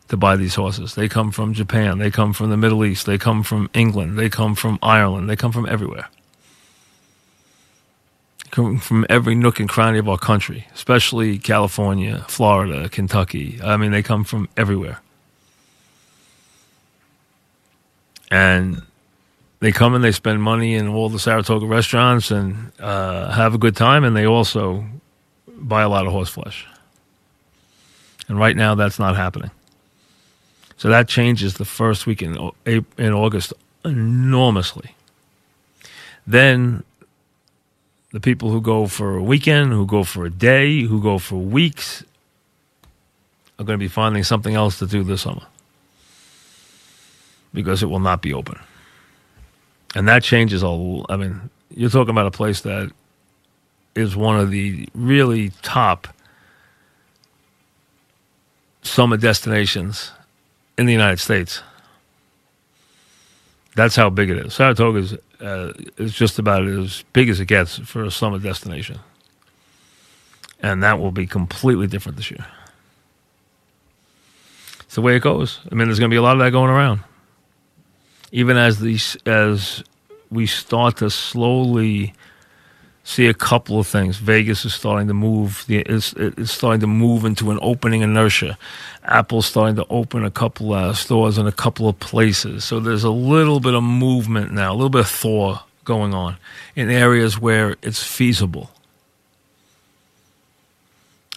to 0.09 0.17
buy 0.17 0.37
these 0.37 0.55
horses. 0.55 0.95
They 0.95 1.09
come 1.09 1.31
from 1.33 1.53
Japan. 1.53 1.99
They 1.99 2.11
come 2.11 2.33
from 2.33 2.51
the 2.51 2.57
Middle 2.57 2.85
East. 2.85 3.07
They 3.07 3.19
come 3.19 3.43
from 3.43 3.69
England. 3.75 4.19
They 4.19 4.29
come 4.29 4.55
from 4.55 4.79
Ireland. 4.83 5.29
They 5.29 5.37
come 5.37 5.53
from 5.53 5.67
everywhere. 5.67 6.09
Come 8.53 8.79
from 8.79 9.07
every 9.09 9.35
nook 9.35 9.61
and 9.61 9.69
cranny 9.69 9.97
of 9.97 10.07
our 10.11 10.19
country, 10.19 10.67
especially 10.75 11.39
California, 11.39 12.27
Florida, 12.29 12.91
Kentucky. 12.91 13.59
I 13.65 13.79
mean, 13.79 13.93
they 13.93 14.03
come 14.03 14.25
from 14.25 14.47
everywhere. 14.59 15.01
And 18.31 18.83
they 19.61 19.73
come 19.73 19.95
and 19.95 20.05
they 20.05 20.13
spend 20.13 20.43
money 20.43 20.75
in 20.75 20.87
all 20.89 21.09
the 21.09 21.19
Saratoga 21.19 21.65
restaurants 21.65 22.31
and 22.31 22.73
uh, 22.79 23.31
have 23.31 23.55
a 23.55 23.59
good 23.59 23.75
time, 23.75 24.05
and 24.05 24.15
they 24.15 24.27
also 24.27 24.85
buy 25.49 25.81
a 25.81 25.89
lot 25.89 26.07
of 26.07 26.13
horse 26.13 26.29
flesh. 26.29 26.67
And 28.29 28.39
right 28.39 28.57
now, 28.57 28.75
that's 28.75 28.99
not 28.99 29.17
happening. 29.17 29.51
So 30.77 30.91
that 30.91 31.09
changes 31.09 31.55
the 31.55 31.65
first 31.65 32.07
week 32.07 32.21
in, 32.21 32.37
in 32.67 33.13
August 33.15 33.55
enormously. 33.83 34.95
Then 36.27 36.85
the 38.13 38.21
people 38.21 38.51
who 38.51 38.61
go 38.61 38.87
for 38.87 39.17
a 39.17 39.23
weekend, 39.23 39.73
who 39.73 39.87
go 39.87 40.05
for 40.05 40.27
a 40.27 40.31
day, 40.31 40.83
who 40.83 41.03
go 41.03 41.19
for 41.19 41.37
weeks, 41.37 42.05
are 43.59 43.65
going 43.65 43.79
to 43.79 43.83
be 43.83 43.89
finding 43.89 44.23
something 44.23 44.55
else 44.55 44.79
to 44.79 44.87
do 44.87 45.03
this 45.03 45.23
summer 45.23 45.47
because 47.55 47.83
it 47.83 47.87
will 47.87 48.01
not 48.01 48.23
be 48.23 48.33
open. 48.33 48.59
And 49.95 50.09
that 50.09 50.23
changes 50.23 50.63
all. 50.63 51.07
I 51.09 51.17
mean, 51.17 51.51
you're 51.75 51.91
talking 51.91 52.11
about 52.11 52.27
a 52.27 52.31
place 52.31 52.63
that 52.63 52.91
is 53.95 54.17
one 54.17 54.39
of 54.41 54.51
the 54.51 54.89
really 54.95 55.51
top 55.63 56.09
summer 58.83 59.17
destinations 59.17 60.13
in 60.79 60.87
the 60.87 60.93
United 60.93 61.19
States. 61.19 61.63
That's 63.75 63.97
how 63.97 64.11
big 64.11 64.31
it 64.31 64.39
is. 64.39 64.55
Saratoga 64.55 64.99
is, 64.99 65.17
uh, 65.43 65.73
is 65.99 66.15
just 66.15 66.39
about 66.39 66.67
as 66.67 67.05
big 67.13 67.29
as 67.29 67.41
it 67.41 67.47
gets 67.47 67.79
for 67.79 68.05
a 68.05 68.11
summer 68.11 68.39
destination. 68.39 69.01
And 70.61 70.83
that 70.83 71.01
will 71.01 71.11
be 71.11 71.27
completely 71.27 71.87
different 71.87 72.17
this 72.17 72.31
year. 72.31 72.47
It's 74.81 74.95
the 74.95 75.03
way 75.03 75.17
it 75.17 75.23
goes. 75.23 75.59
I 75.71 75.75
mean, 75.75 75.89
there's 75.89 75.99
going 75.99 76.11
to 76.11 76.15
be 76.15 76.19
a 76.19 76.23
lot 76.23 76.37
of 76.37 76.39
that 76.41 76.51
going 76.51 76.71
around. 76.71 77.01
Even 78.31 78.57
as 78.57 78.79
these, 78.79 79.17
as 79.27 79.83
we 80.31 80.47
start 80.47 80.99
to 80.99 81.11
slowly 81.11 82.15
see 83.05 83.27
a 83.27 83.35
couple 83.35 83.79
of 83.79 83.87
things. 83.87 84.17
Vegas 84.19 84.65
is 84.65 84.75
starting 84.75 85.09
to 85.09 85.15
move. 85.15 85.65
It's, 85.69 86.13
it's 86.15 86.53
starting 86.53 86.81
to 86.81 86.87
move 86.87 87.25
into 87.25 87.51
an 87.51 87.59
opening 87.61 88.03
inertia. 88.03 88.57
Apple's 89.05 89.47
starting 89.47 89.77
to 89.77 89.87
open 89.91 90.25
a 90.25 90.31
couple 90.31 90.73
of 90.73 90.83
uh, 90.83 90.95
stores 90.95 91.39
in 91.39 91.47
a 91.47 91.53
couple 91.53 91.89
of 91.89 91.99
places. 91.99 92.65
So 92.65 92.81
there's 92.81 93.05
a 93.05 93.11
little 93.11 93.61
bit 93.61 93.75
of 93.75 93.83
movement 93.83 94.53
now, 94.53 94.73
a 94.73 94.75
little 94.75 94.91
bit 94.91 95.01
of 95.01 95.09
thaw 95.09 95.65
going 95.85 96.15
on 96.15 96.37
in 96.77 96.91
areas 96.91 97.39
where 97.39 97.77
it's 97.83 98.03
feasible. 98.03 98.71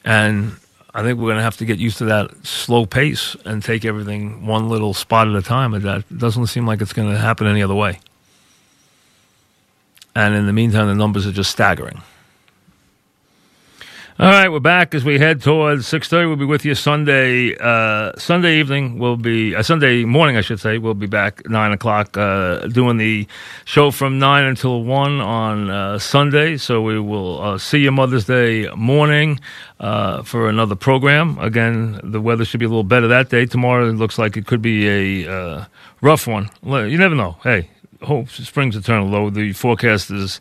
And 0.03 0.57
I 0.93 1.01
think 1.01 1.17
we're 1.17 1.25
going 1.25 1.37
to 1.37 1.43
have 1.43 1.57
to 1.57 1.65
get 1.65 1.79
used 1.79 1.97
to 1.97 2.05
that 2.05 2.45
slow 2.45 2.85
pace 2.85 3.35
and 3.43 3.63
take 3.63 3.83
everything 3.85 4.45
one 4.45 4.69
little 4.69 4.93
spot 4.93 5.27
at 5.27 5.35
a 5.35 5.41
time. 5.41 5.71
That 5.71 6.03
doesn't 6.15 6.47
seem 6.47 6.67
like 6.67 6.79
it's 6.79 6.93
going 6.93 7.11
to 7.11 7.17
happen 7.17 7.47
any 7.47 7.63
other 7.63 7.73
way. 7.73 7.99
And 10.15 10.33
in 10.33 10.45
the 10.45 10.53
meantime, 10.53 10.87
the 10.87 10.95
numbers 10.95 11.27
are 11.27 11.33
just 11.33 11.51
staggering. 11.51 12.01
All 14.17 14.29
right, 14.29 14.47
we're 14.49 14.61
back 14.61 14.95
as 14.95 15.03
we 15.03 15.19
head 15.19 15.41
towards 15.41 15.85
six 15.85 16.07
thirty. 16.07 16.25
We'll 16.25 16.37
be 16.37 16.45
with 16.45 16.63
you 16.63 16.73
Sunday, 16.73 17.53
uh, 17.57 18.13
Sunday 18.17 18.59
evening. 18.59 18.97
We'll 18.97 19.17
be 19.17 19.53
uh, 19.53 19.61
Sunday 19.61 20.05
morning, 20.05 20.37
I 20.37 20.41
should 20.41 20.61
say. 20.61 20.77
We'll 20.77 20.93
be 20.93 21.05
back 21.05 21.45
nine 21.49 21.73
o'clock, 21.73 22.15
uh, 22.15 22.59
doing 22.67 22.95
the 22.95 23.27
show 23.65 23.91
from 23.91 24.17
nine 24.17 24.45
until 24.45 24.85
one 24.85 25.19
on 25.19 25.69
uh, 25.69 25.99
Sunday. 25.99 26.55
So 26.55 26.81
we 26.81 26.97
will 26.97 27.41
uh, 27.41 27.57
see 27.57 27.79
you 27.79 27.91
Mother's 27.91 28.23
Day 28.23 28.69
morning 28.69 29.41
uh, 29.81 30.23
for 30.23 30.47
another 30.47 30.75
program. 30.75 31.37
Again, 31.39 31.99
the 32.01 32.21
weather 32.21 32.45
should 32.45 32.61
be 32.61 32.65
a 32.65 32.69
little 32.69 32.83
better 32.85 33.09
that 33.09 33.29
day. 33.29 33.45
Tomorrow 33.45 33.89
it 33.89 33.95
looks 33.95 34.17
like 34.17 34.37
it 34.37 34.47
could 34.47 34.61
be 34.61 34.87
a 35.27 35.67
rough 35.99 36.25
one. 36.25 36.49
You 36.63 36.97
never 36.97 37.15
know. 37.15 37.35
Hey, 37.43 37.69
hope 38.05 38.29
springs 38.29 38.75
eternal, 38.75 39.09
though 39.09 39.29
the 39.29 39.53
forecast 39.53 40.11
is 40.11 40.39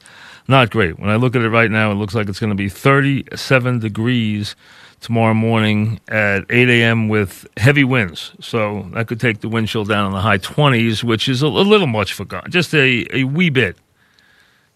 not 0.48 0.70
great. 0.70 0.98
When 0.98 1.10
I 1.10 1.16
look 1.16 1.34
at 1.34 1.42
it 1.42 1.48
right 1.48 1.70
now, 1.70 1.90
it 1.90 1.94
looks 1.94 2.14
like 2.14 2.28
it's 2.28 2.40
going 2.40 2.50
to 2.50 2.56
be 2.56 2.68
37 2.68 3.78
degrees 3.78 4.54
tomorrow 5.00 5.34
morning 5.34 6.00
at 6.08 6.44
8 6.48 6.68
a.m. 6.68 7.08
with 7.08 7.46
heavy 7.56 7.84
winds. 7.84 8.32
So 8.40 8.88
that 8.92 9.06
could 9.06 9.20
take 9.20 9.40
the 9.40 9.48
wind 9.48 9.68
chill 9.68 9.84
down 9.84 10.06
in 10.06 10.12
the 10.12 10.20
high 10.20 10.38
20s, 10.38 11.02
which 11.04 11.28
is 11.28 11.42
a, 11.42 11.46
a 11.46 11.48
little 11.48 11.86
much 11.86 12.12
for 12.12 12.24
golf. 12.24 12.48
Just 12.48 12.74
a, 12.74 13.06
a 13.12 13.24
wee 13.24 13.50
bit, 13.50 13.76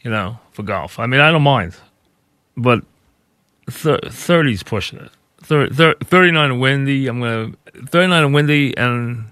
you 0.02 0.10
know, 0.10 0.38
for 0.52 0.62
golf. 0.62 0.98
I 0.98 1.06
mean, 1.06 1.20
I 1.20 1.30
don't 1.30 1.42
mind, 1.42 1.76
but 2.56 2.82
30's 3.66 4.62
pushing 4.62 4.98
it. 4.98 5.10
30, 5.42 6.04
39 6.04 6.58
windy. 6.58 7.06
I'm 7.06 7.20
going 7.20 7.56
to 7.74 7.86
39 7.86 8.24
and 8.24 8.34
windy, 8.34 8.76
and 8.76 9.24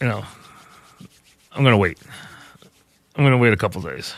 you 0.00 0.06
know, 0.06 0.24
I'm 1.56 1.64
to 1.64 1.76
wait. 1.76 1.98
I'm 3.16 3.24
to 3.30 3.38
wait 3.38 3.52
a 3.52 3.56
couple 3.56 3.80
days. 3.80 4.14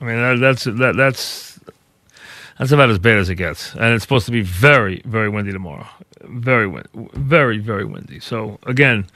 I 0.00 0.04
mean, 0.04 0.16
that, 0.16 0.38
that's 0.38 0.64
that, 0.64 0.94
that's 0.96 1.58
that's 2.58 2.70
about 2.70 2.90
as 2.90 2.98
bad 3.00 3.18
as 3.18 3.28
it 3.30 3.34
gets, 3.34 3.74
and 3.74 3.94
it's 3.94 4.04
supposed 4.04 4.26
to 4.26 4.32
be 4.32 4.42
very, 4.42 5.02
very 5.04 5.28
windy 5.28 5.52
tomorrow. 5.52 5.86
Very 6.22 6.68
wind, 6.68 6.88
very, 6.94 7.58
very 7.58 7.84
windy. 7.84 8.20
So 8.20 8.58
again, 8.64 9.06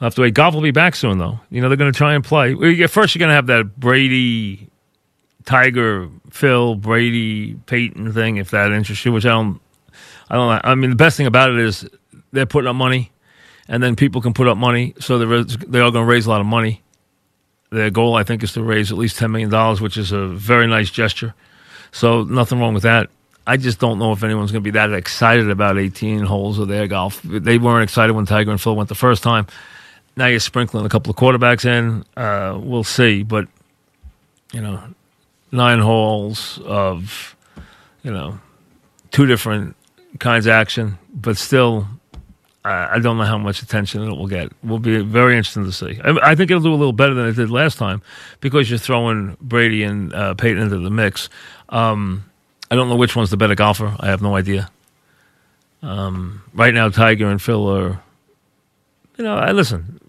I'll 0.00 0.06
have 0.06 0.14
to 0.16 0.22
wait. 0.22 0.34
Golf 0.34 0.54
will 0.54 0.62
be 0.62 0.72
back 0.72 0.96
soon, 0.96 1.18
though. 1.18 1.38
You 1.50 1.60
know, 1.60 1.68
they're 1.68 1.76
to 1.92 1.96
try 1.96 2.14
and 2.14 2.24
play. 2.24 2.54
First, 2.86 3.14
you're 3.14 3.20
to 3.28 3.34
have 3.34 3.46
that 3.46 3.76
Brady, 3.78 4.68
Tiger, 5.44 6.08
Phil, 6.30 6.74
Brady, 6.74 7.54
Peyton 7.66 8.12
thing, 8.12 8.38
if 8.38 8.50
that 8.50 8.72
interests 8.72 9.04
you. 9.04 9.12
Which 9.12 9.24
I 9.24 9.30
don't, 9.30 9.60
I 10.28 10.34
don't. 10.34 10.60
I 10.64 10.74
mean, 10.74 10.90
the 10.90 10.96
best 10.96 11.16
thing 11.16 11.26
about 11.26 11.50
it 11.50 11.58
is 11.60 11.88
they're 12.32 12.46
putting 12.46 12.68
up 12.68 12.76
money 12.76 13.12
and 13.68 13.82
then 13.82 13.96
people 13.96 14.20
can 14.20 14.32
put 14.32 14.48
up 14.48 14.56
money. 14.56 14.94
So 14.98 15.18
they're, 15.18 15.44
they 15.44 15.80
are 15.80 15.90
going 15.90 16.06
to 16.06 16.10
raise 16.10 16.26
a 16.26 16.30
lot 16.30 16.40
of 16.40 16.46
money. 16.46 16.82
Their 17.70 17.90
goal, 17.90 18.14
I 18.14 18.22
think, 18.22 18.42
is 18.42 18.54
to 18.54 18.62
raise 18.62 18.90
at 18.90 18.98
least 18.98 19.20
$10 19.20 19.30
million, 19.30 19.76
which 19.82 19.98
is 19.98 20.10
a 20.10 20.26
very 20.26 20.66
nice 20.66 20.90
gesture. 20.90 21.34
So 21.92 22.22
nothing 22.24 22.58
wrong 22.58 22.72
with 22.74 22.84
that. 22.84 23.10
I 23.46 23.56
just 23.56 23.78
don't 23.78 23.98
know 23.98 24.12
if 24.12 24.22
anyone's 24.22 24.52
going 24.52 24.62
to 24.62 24.70
be 24.70 24.72
that 24.72 24.92
excited 24.92 25.50
about 25.50 25.78
18 25.78 26.20
holes 26.20 26.58
of 26.58 26.68
their 26.68 26.86
golf. 26.86 27.20
They 27.22 27.58
weren't 27.58 27.84
excited 27.84 28.14
when 28.14 28.26
Tiger 28.26 28.50
and 28.50 28.60
Phil 28.60 28.76
went 28.76 28.88
the 28.88 28.94
first 28.94 29.22
time. 29.22 29.46
Now 30.16 30.26
you're 30.26 30.40
sprinkling 30.40 30.84
a 30.84 30.88
couple 30.88 31.10
of 31.10 31.16
quarterbacks 31.16 31.64
in. 31.64 32.04
Uh, 32.16 32.58
we'll 32.60 32.84
see. 32.84 33.22
But, 33.22 33.48
you 34.52 34.60
know, 34.60 34.82
nine 35.52 35.78
holes 35.78 36.58
of, 36.64 37.36
you 38.02 38.10
know, 38.10 38.38
two 39.10 39.26
different 39.26 39.76
kinds 40.18 40.46
of 40.46 40.52
action, 40.52 40.98
but 41.14 41.36
still 41.36 41.86
I 42.64 42.98
don't 42.98 43.16
know 43.16 43.24
how 43.24 43.38
much 43.38 43.62
attention 43.62 44.02
it 44.02 44.10
will 44.10 44.26
get. 44.26 44.52
Will 44.62 44.78
be 44.78 44.98
very 44.98 45.36
interesting 45.36 45.64
to 45.64 45.72
see. 45.72 46.00
I, 46.04 46.34
think 46.34 46.50
it'll 46.50 46.62
do 46.62 46.72
a 46.72 46.76
little 46.76 46.92
better 46.92 47.14
than 47.14 47.26
it 47.26 47.36
did 47.36 47.50
last 47.50 47.78
time 47.78 48.02
because 48.40 48.68
you're 48.68 48.78
throwing 48.78 49.36
Brady 49.40 49.84
and 49.84 50.12
uh, 50.12 50.34
Peyton 50.34 50.62
into 50.62 50.78
the 50.78 50.90
mix. 50.90 51.30
Um, 51.68 52.24
I 52.70 52.74
don't 52.74 52.88
know 52.88 52.96
which 52.96 53.16
one's 53.16 53.30
the 53.30 53.36
better 53.36 53.54
golfer. 53.54 53.96
I 54.00 54.08
have 54.08 54.20
no 54.20 54.36
idea. 54.36 54.70
Um, 55.82 56.42
right 56.52 56.74
now, 56.74 56.88
Tiger 56.88 57.28
and 57.28 57.40
Phil 57.40 57.66
are, 57.68 58.02
you 59.16 59.24
know, 59.24 59.36
I 59.36 59.52
listen. 59.52 60.00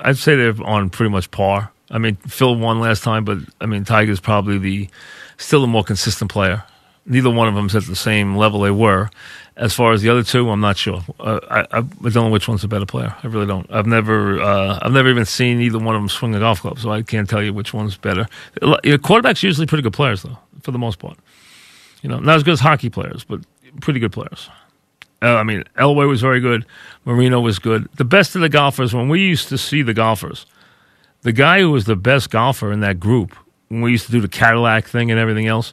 I'd 0.00 0.16
say 0.16 0.36
they're 0.36 0.54
on 0.62 0.90
pretty 0.90 1.10
much 1.10 1.30
par. 1.30 1.72
I 1.90 1.98
mean, 1.98 2.16
Phil 2.16 2.56
won 2.56 2.80
last 2.80 3.02
time, 3.02 3.24
but 3.24 3.38
I 3.60 3.66
mean, 3.66 3.84
Tiger's 3.84 4.20
probably 4.20 4.58
the 4.58 4.88
still 5.36 5.60
the 5.60 5.66
more 5.66 5.84
consistent 5.84 6.30
player. 6.30 6.64
Neither 7.04 7.30
one 7.30 7.48
of 7.48 7.54
them's 7.54 7.76
at 7.76 7.84
the 7.84 7.96
same 7.96 8.36
level 8.36 8.60
they 8.60 8.70
were. 8.70 9.10
As 9.56 9.72
far 9.72 9.92
as 9.92 10.02
the 10.02 10.10
other 10.10 10.22
two, 10.22 10.50
I'm 10.50 10.60
not 10.60 10.76
sure. 10.76 11.02
Uh, 11.18 11.40
I, 11.50 11.78
I, 11.78 11.80
don't 11.80 12.14
know 12.14 12.28
which 12.28 12.46
one's 12.46 12.60
the 12.60 12.68
better 12.68 12.84
player. 12.84 13.14
I 13.22 13.26
really 13.26 13.46
don't. 13.46 13.66
I've 13.72 13.86
never, 13.86 14.38
uh, 14.38 14.78
I've 14.82 14.92
never 14.92 15.08
even 15.08 15.24
seen 15.24 15.62
either 15.62 15.78
one 15.78 15.94
of 15.94 16.02
them 16.02 16.10
swing 16.10 16.34
a 16.34 16.40
golf 16.40 16.60
club, 16.60 16.78
so 16.78 16.90
I 16.90 17.00
can't 17.00 17.28
tell 17.28 17.42
you 17.42 17.54
which 17.54 17.72
one's 17.72 17.96
better. 17.96 18.26
You 18.60 18.68
know, 18.68 18.98
quarterbacks 18.98 19.42
usually 19.42 19.66
pretty 19.66 19.80
good 19.80 19.94
players, 19.94 20.22
though, 20.22 20.36
for 20.60 20.72
the 20.72 20.78
most 20.78 20.98
part. 20.98 21.16
You 22.02 22.10
know, 22.10 22.18
not 22.18 22.36
as 22.36 22.42
good 22.42 22.52
as 22.52 22.60
hockey 22.60 22.90
players, 22.90 23.24
but 23.24 23.40
pretty 23.80 23.98
good 23.98 24.12
players. 24.12 24.50
Uh, 25.22 25.36
I 25.36 25.42
mean, 25.42 25.64
Elway 25.78 26.06
was 26.06 26.20
very 26.20 26.40
good. 26.40 26.66
Marino 27.06 27.40
was 27.40 27.58
good. 27.58 27.88
The 27.94 28.04
best 28.04 28.34
of 28.34 28.42
the 28.42 28.50
golfers, 28.50 28.92
when 28.94 29.08
we 29.08 29.22
used 29.22 29.48
to 29.48 29.56
see 29.56 29.80
the 29.80 29.94
golfers, 29.94 30.44
the 31.22 31.32
guy 31.32 31.60
who 31.60 31.70
was 31.70 31.86
the 31.86 31.96
best 31.96 32.30
golfer 32.30 32.72
in 32.72 32.80
that 32.80 33.00
group, 33.00 33.34
when 33.68 33.80
we 33.80 33.90
used 33.90 34.06
to 34.06 34.12
do 34.12 34.20
the 34.20 34.28
Cadillac 34.28 34.86
thing 34.86 35.10
and 35.10 35.18
everything 35.18 35.46
else, 35.46 35.72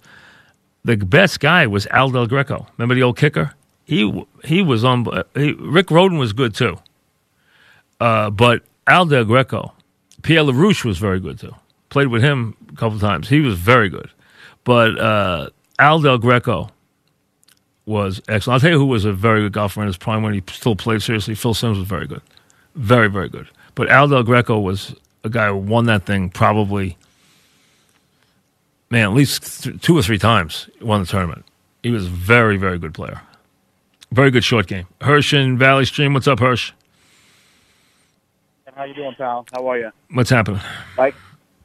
the 0.85 0.95
best 0.95 1.39
guy 1.39 1.67
was 1.67 1.85
Al 1.87 2.09
Del 2.09 2.27
Greco. 2.27 2.65
Remember 2.77 2.95
the 2.95 3.03
old 3.03 3.17
kicker? 3.17 3.53
He 3.85 4.25
he 4.43 4.61
was 4.61 4.83
on. 4.83 5.05
He, 5.35 5.53
Rick 5.53 5.87
Rhoden 5.87 6.17
was 6.17 6.33
good 6.33 6.55
too, 6.55 6.79
uh, 7.99 8.29
but 8.29 8.63
Al 8.87 9.05
Del 9.05 9.25
Greco, 9.25 9.73
Pierre 10.21 10.43
Larouche 10.43 10.85
was 10.85 10.97
very 10.97 11.19
good 11.19 11.39
too. 11.39 11.53
Played 11.89 12.07
with 12.07 12.23
him 12.23 12.55
a 12.71 12.75
couple 12.75 12.97
times. 12.99 13.29
He 13.29 13.41
was 13.41 13.55
very 13.55 13.89
good, 13.89 14.09
but 14.63 14.97
uh, 14.97 15.49
Al 15.79 15.99
Del 15.99 16.17
Greco 16.17 16.71
was 17.85 18.21
excellent. 18.29 18.55
I'll 18.55 18.59
tell 18.61 18.71
you 18.71 18.79
who 18.79 18.85
was 18.85 19.05
a 19.05 19.11
very 19.13 19.41
good 19.41 19.53
golfer 19.53 19.81
in 19.81 19.87
his 19.87 19.97
prime 19.97 20.23
when 20.23 20.33
he 20.33 20.41
still 20.47 20.75
played 20.75 21.01
seriously. 21.01 21.35
Phil 21.35 21.53
Simms 21.53 21.77
was 21.77 21.87
very 21.87 22.07
good, 22.07 22.21
very 22.75 23.09
very 23.09 23.29
good. 23.29 23.47
But 23.75 23.89
Al 23.89 24.07
Del 24.07 24.23
Greco 24.23 24.59
was 24.59 24.95
a 25.25 25.29
guy 25.29 25.47
who 25.47 25.57
won 25.57 25.85
that 25.85 26.05
thing 26.05 26.29
probably, 26.29 26.97
man, 28.89 29.03
at 29.03 29.13
least 29.13 29.63
th- 29.63 29.81
two 29.81 29.97
or 29.97 30.01
three 30.01 30.17
times. 30.17 30.69
Won 30.81 31.01
the 31.01 31.05
tournament. 31.07 31.45
He 31.81 31.91
was 31.91 32.05
a 32.05 32.09
very 32.09 32.55
very 32.55 32.79
good 32.79 32.93
player. 32.93 33.21
Very 34.13 34.29
good 34.29 34.43
short 34.43 34.67
game. 34.67 34.85
Hirsch 35.01 35.33
in 35.33 35.57
Valley 35.57 35.85
Stream. 35.85 36.13
What's 36.13 36.27
up, 36.27 36.39
Hirsch? 36.39 36.71
How 38.75 38.83
you 38.83 38.93
doing, 38.93 39.15
pal? 39.15 39.45
How 39.51 39.67
are 39.67 39.79
you? 39.79 39.91
What's 40.11 40.29
happening? 40.29 40.61
Mike? 40.95 41.15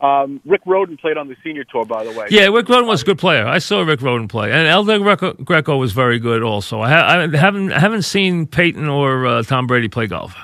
Um, 0.00 0.40
Rick 0.46 0.64
Rhoden 0.64 0.98
played 0.98 1.18
on 1.18 1.28
the 1.28 1.36
senior 1.44 1.64
tour, 1.64 1.84
by 1.84 2.04
the 2.04 2.12
way. 2.12 2.28
Yeah, 2.30 2.46
Rick 2.46 2.66
Rhoden 2.66 2.86
was 2.86 3.02
a 3.02 3.04
good 3.04 3.18
player. 3.18 3.46
I 3.46 3.58
saw 3.58 3.82
Rick 3.82 4.00
Rhoden 4.00 4.30
play, 4.30 4.50
and 4.50 4.66
Al 4.66 4.82
Del 4.84 5.00
Greco, 5.00 5.34
Greco 5.34 5.76
was 5.76 5.92
very 5.92 6.18
good 6.18 6.42
also. 6.42 6.80
I, 6.80 6.88
ha- 6.88 7.06
I 7.06 7.36
haven't 7.36 7.72
I 7.72 7.80
haven't 7.80 8.02
seen 8.02 8.46
Peyton 8.46 8.88
or 8.88 9.26
uh, 9.26 9.42
Tom 9.42 9.66
Brady 9.66 9.88
play 9.88 10.06
golf. 10.06 10.34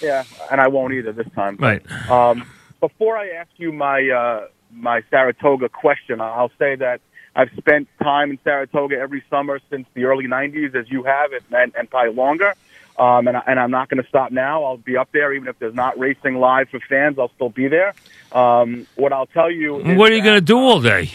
Yeah, 0.00 0.24
and 0.52 0.60
I 0.60 0.68
won't 0.68 0.92
either 0.94 1.12
this 1.12 1.26
time. 1.34 1.56
Right. 1.56 1.82
Um, 2.08 2.48
before 2.80 3.16
I 3.16 3.30
ask 3.30 3.50
you 3.56 3.72
my 3.72 4.08
uh, 4.08 4.46
my 4.72 5.02
Saratoga 5.10 5.68
question, 5.68 6.20
I'll 6.20 6.52
say 6.58 6.76
that 6.76 7.00
I've 7.36 7.50
spent 7.56 7.88
time 8.02 8.30
in 8.30 8.38
Saratoga 8.44 8.96
every 8.98 9.22
summer 9.30 9.60
since 9.70 9.86
the 9.94 10.04
early 10.04 10.26
'90s, 10.26 10.74
as 10.74 10.90
you 10.90 11.04
have, 11.04 11.30
and, 11.52 11.72
and 11.76 11.90
probably 11.90 12.14
longer. 12.14 12.54
Um, 12.98 13.28
and, 13.28 13.36
I, 13.36 13.42
and 13.46 13.60
I'm 13.60 13.70
not 13.70 13.88
going 13.88 14.02
to 14.02 14.08
stop 14.08 14.32
now. 14.32 14.64
I'll 14.64 14.76
be 14.76 14.96
up 14.96 15.10
there, 15.12 15.32
even 15.32 15.46
if 15.46 15.56
there's 15.60 15.74
not 15.74 15.96
racing 15.98 16.34
live 16.34 16.68
for 16.68 16.80
fans. 16.80 17.16
I'll 17.16 17.30
still 17.36 17.48
be 17.48 17.68
there. 17.68 17.94
Um, 18.32 18.88
what 18.96 19.12
I'll 19.12 19.26
tell 19.26 19.50
you. 19.52 19.78
is 19.78 19.96
What 19.96 20.10
are 20.10 20.16
you 20.16 20.22
going 20.22 20.34
to 20.34 20.40
do 20.40 20.58
all 20.58 20.80
day? 20.80 21.10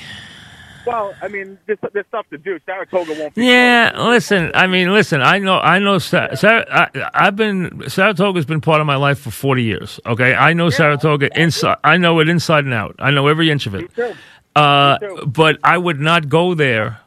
Well, 0.85 1.13
I 1.21 1.27
mean, 1.29 1.57
there's, 1.65 1.79
there's 1.93 2.05
stuff 2.07 2.25
to 2.29 2.37
do. 2.37 2.59
Saratoga 2.65 3.13
won't 3.17 3.35
be. 3.35 3.45
Yeah, 3.45 3.91
listen. 3.97 4.51
I 4.53 4.67
mean, 4.67 4.91
listen. 4.91 5.21
I 5.21 5.39
know. 5.39 5.57
I 5.59 5.79
know. 5.79 5.97
Sar- 5.97 6.35
Sar- 6.35 6.65
I, 6.69 7.09
I've 7.13 7.35
been 7.35 7.83
Saratoga's 7.89 8.45
been 8.45 8.59
part 8.61 8.81
of 8.81 8.87
my 8.87 8.97
life 8.97 9.19
for 9.19 9.31
forty 9.31 9.63
years. 9.63 9.99
Okay, 10.05 10.33
I 10.33 10.51
know 10.53 10.69
Saratoga 10.69 11.29
inside. 11.39 11.77
I 11.85 11.95
know 11.97 12.19
it 12.19 12.27
inside 12.27 12.65
and 12.65 12.73
out. 12.73 12.95
I 12.99 13.11
know 13.11 13.27
every 13.27 13.49
inch 13.49 13.65
of 13.65 13.75
it. 13.75 13.93
too. 13.95 14.13
Uh, 14.55 14.97
but 15.25 15.57
I 15.63 15.77
would 15.77 15.99
not 15.99 16.29
go 16.29 16.53
there 16.53 16.99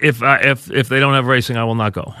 if 0.00 0.22
I, 0.22 0.38
if 0.38 0.70
if 0.70 0.88
they 0.88 1.00
don't 1.00 1.14
have 1.14 1.26
racing. 1.26 1.56
I 1.56 1.64
will 1.64 1.74
not 1.74 1.92
go 1.92 2.14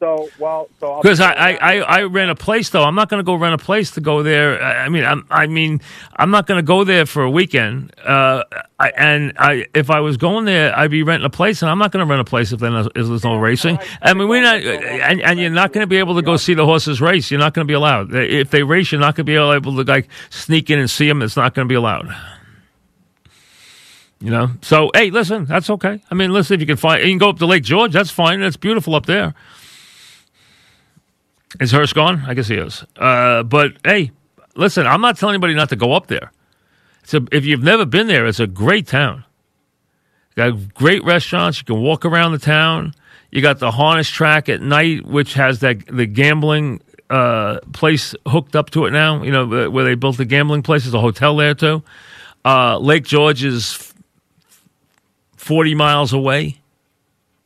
So, 0.00 0.28
well, 0.38 0.68
so 0.80 1.00
because 1.00 1.18
I, 1.20 1.32
I, 1.32 1.50
I, 1.56 1.74
I 1.80 2.02
rent 2.02 2.30
a 2.30 2.34
place 2.34 2.68
though. 2.70 2.82
I'm 2.82 2.94
not 2.94 3.08
going 3.08 3.20
to 3.20 3.24
go 3.24 3.34
rent 3.36 3.54
a 3.54 3.64
place 3.64 3.92
to 3.92 4.00
go 4.02 4.22
there. 4.22 4.62
I 4.62 4.84
I 4.84 4.88
mean, 4.90 5.04
I'm, 5.04 5.24
I 5.30 5.46
mean, 5.46 5.80
I'm 6.16 6.30
not 6.30 6.46
going 6.46 6.58
to 6.58 6.62
go 6.66 6.84
there 6.84 7.06
for 7.06 7.22
a 7.22 7.30
weekend. 7.30 7.94
Uh, 8.04 8.44
I, 8.78 8.90
and 8.96 9.32
I, 9.38 9.64
if 9.74 9.88
I 9.90 10.00
was 10.00 10.16
going 10.18 10.44
there, 10.44 10.76
I'd 10.78 10.90
be 10.90 11.02
renting 11.02 11.24
a 11.24 11.30
place, 11.30 11.62
and 11.62 11.70
I'm 11.70 11.78
not 11.78 11.90
going 11.90 12.04
to 12.06 12.10
rent 12.10 12.20
a 12.20 12.24
place 12.28 12.52
if, 12.52 12.60
there's 12.60 12.72
no- 12.72 12.90
if 12.94 13.06
there's 13.08 13.24
no 13.24 13.36
racing. 13.36 13.78
I 14.02 14.12
mean, 14.12 14.28
we're 14.28 14.42
not, 14.42 14.56
and, 14.62 15.22
and 15.22 15.38
you're 15.40 15.48
not 15.48 15.72
going 15.72 15.84
to 15.84 15.88
be 15.88 15.96
able 15.96 16.16
to 16.16 16.22
go 16.22 16.36
see 16.36 16.52
the 16.54 16.66
horses 16.66 17.00
race. 17.00 17.30
You're 17.30 17.40
not 17.40 17.54
going 17.54 17.66
to 17.66 17.70
be 17.70 17.74
allowed. 17.74 18.14
If 18.14 18.50
they 18.50 18.62
race, 18.62 18.92
you're 18.92 19.00
not 19.00 19.14
going 19.14 19.24
to 19.26 19.30
be 19.32 19.36
able 19.36 19.82
to 19.82 19.90
like 19.90 20.08
sneak 20.28 20.68
in 20.68 20.78
and 20.78 20.90
see 20.90 21.08
them. 21.08 21.22
It's 21.22 21.36
not 21.36 21.54
going 21.54 21.66
to 21.66 21.72
be 21.72 21.76
allowed. 21.76 22.14
You 24.24 24.30
know. 24.30 24.50
So 24.62 24.90
hey, 24.94 25.10
listen, 25.10 25.44
that's 25.44 25.68
okay. 25.68 26.02
I 26.10 26.14
mean, 26.14 26.32
listen, 26.32 26.54
if 26.54 26.60
you 26.60 26.66
can 26.66 26.78
find, 26.78 27.02
you 27.02 27.10
can 27.10 27.18
go 27.18 27.28
up 27.28 27.38
to 27.40 27.46
Lake 27.46 27.62
George. 27.62 27.92
That's 27.92 28.10
fine. 28.10 28.40
That's 28.40 28.56
beautiful 28.56 28.94
up 28.94 29.04
there. 29.04 29.34
Is 31.60 31.72
Hirsch 31.72 31.92
gone? 31.92 32.22
I 32.26 32.32
guess 32.32 32.48
he 32.48 32.54
is. 32.54 32.86
Uh, 32.96 33.42
but 33.42 33.72
hey, 33.84 34.12
listen, 34.56 34.86
I'm 34.86 35.02
not 35.02 35.18
telling 35.18 35.34
anybody 35.34 35.52
not 35.52 35.68
to 35.68 35.76
go 35.76 35.92
up 35.92 36.06
there. 36.06 36.32
A, 37.12 37.22
if 37.32 37.44
you've 37.44 37.62
never 37.62 37.84
been 37.84 38.06
there, 38.06 38.26
it's 38.26 38.40
a 38.40 38.46
great 38.46 38.86
town. 38.86 39.24
You 40.34 40.52
got 40.52 40.72
great 40.72 41.04
restaurants. 41.04 41.58
You 41.58 41.66
can 41.66 41.82
walk 41.82 42.06
around 42.06 42.32
the 42.32 42.38
town. 42.38 42.94
You 43.30 43.42
got 43.42 43.58
the 43.58 43.72
harness 43.72 44.08
track 44.08 44.48
at 44.48 44.62
night, 44.62 45.04
which 45.04 45.34
has 45.34 45.58
that 45.60 45.84
the 45.86 46.06
gambling 46.06 46.80
uh, 47.10 47.58
place 47.74 48.14
hooked 48.26 48.56
up 48.56 48.70
to 48.70 48.86
it 48.86 48.92
now. 48.92 49.22
You 49.22 49.32
know 49.32 49.68
where 49.68 49.84
they 49.84 49.96
built 49.96 50.16
the 50.16 50.24
gambling 50.24 50.62
place. 50.62 50.84
There's 50.84 50.94
a 50.94 51.00
hotel 51.00 51.36
there 51.36 51.54
too. 51.54 51.82
Uh, 52.42 52.78
Lake 52.78 53.04
George 53.04 53.44
is 53.44 53.93
40 55.44 55.74
miles 55.74 56.12
away. 56.14 56.58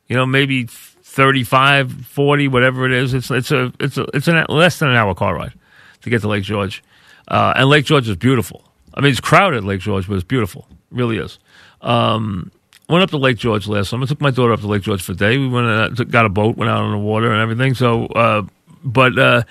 You 0.07 0.15
know, 0.15 0.25
maybe 0.25 0.65
35, 0.65 2.05
40, 2.05 2.47
whatever 2.47 2.85
it 2.85 2.93
is. 2.93 3.13
It's 3.13 3.29
it's 3.29 3.51
a 3.51 3.73
it's 3.79 3.97
a 3.97 4.05
it's 4.13 4.27
an 4.29 4.45
less 4.47 4.79
than 4.79 4.89
an 4.89 4.95
hour 4.95 5.13
car 5.13 5.35
ride 5.35 5.53
to 6.01 6.09
get 6.09 6.21
to 6.21 6.29
Lake 6.29 6.43
George. 6.43 6.81
Uh, 7.27 7.53
and 7.57 7.67
Lake 7.69 7.83
George 7.85 8.07
is 8.07 8.15
beautiful. 8.15 8.63
I 8.93 9.01
mean, 9.01 9.11
it's 9.11 9.19
crowded, 9.19 9.65
Lake 9.65 9.81
George, 9.81 10.07
but 10.07 10.15
it's 10.15 10.23
beautiful. 10.23 10.65
It 10.71 10.77
really 10.97 11.17
is. 11.17 11.39
Um, 11.81 12.51
went 12.87 13.03
up 13.03 13.09
to 13.11 13.17
Lake 13.17 13.37
George 13.37 13.67
last 13.67 13.89
summer. 13.89 14.05
took 14.07 14.21
my 14.21 14.31
daughter 14.31 14.53
up 14.53 14.61
to 14.61 14.67
Lake 14.67 14.81
George 14.81 15.01
for 15.01 15.11
a 15.11 15.15
day. 15.15 15.37
We 15.37 15.49
went 15.49 15.67
uh, 15.67 15.89
took- 15.89 16.09
got 16.09 16.25
a 16.25 16.29
boat, 16.29 16.55
went 16.55 16.71
out 16.71 16.81
on 16.81 16.91
the 16.91 16.97
water 16.97 17.31
and 17.31 17.41
everything. 17.41 17.75
So, 17.75 18.05
uh, 18.07 18.43
but 18.83 19.19
uh, 19.19 19.43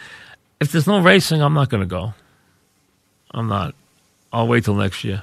if 0.59 0.73
there's 0.73 0.87
no 0.87 1.01
racing, 1.01 1.43
I'm 1.43 1.55
not 1.55 1.69
going 1.69 1.83
to 1.83 1.87
go. 1.87 2.15
I'm 3.33 3.47
not. 3.47 3.75
I'll 4.33 4.49
wait 4.49 4.65
till 4.65 4.75
next 4.75 5.05
year. 5.05 5.23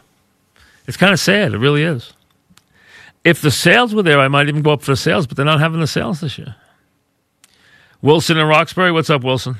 It's 0.87 0.97
kind 0.97 1.11
of 1.11 1.19
sad. 1.19 1.53
It 1.53 1.57
really 1.57 1.81
is. 1.83 2.13
If 3.25 3.41
the 3.41 3.51
sales 3.51 3.93
were 3.93 4.03
there, 4.03 4.19
I 4.19 4.29
might 4.29 4.47
even 4.47 4.61
go 4.61 4.71
up 4.71 4.81
for 4.83 4.91
the 4.91 4.97
sales, 4.97 5.27
but 5.27 5.35
they're 5.35 5.45
not 5.45 5.59
having 5.59 5.81
the 5.81 5.87
sales 5.87 6.21
this 6.21 6.37
year. 6.37 6.55
Wilson 8.01 8.37
and 8.37 8.47
Roxbury, 8.47 8.91
what's 8.91 9.09
up, 9.09 9.23
Wilson? 9.23 9.57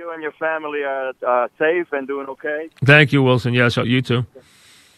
you 0.00 0.14
and 0.14 0.22
your 0.22 0.32
family 0.32 0.82
are 0.82 1.12
uh, 1.26 1.48
safe 1.58 1.92
and 1.92 2.08
doing 2.08 2.26
okay. 2.26 2.70
Thank 2.84 3.12
you, 3.12 3.22
Wilson. 3.22 3.52
Yes, 3.54 3.76
you 3.76 4.02
too. 4.02 4.26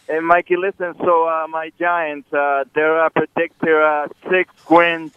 Hey, 0.09 0.20
Mikey, 0.20 0.57
listen. 0.57 0.94
So 0.98 1.28
uh, 1.28 1.46
my 1.48 1.72
Giants, 1.78 2.33
uh, 2.33 2.64
they're 2.74 3.05
uh, 3.05 3.09
predict 3.11 3.62
uh, 3.64 4.07
six 4.31 4.52
wins. 4.70 5.12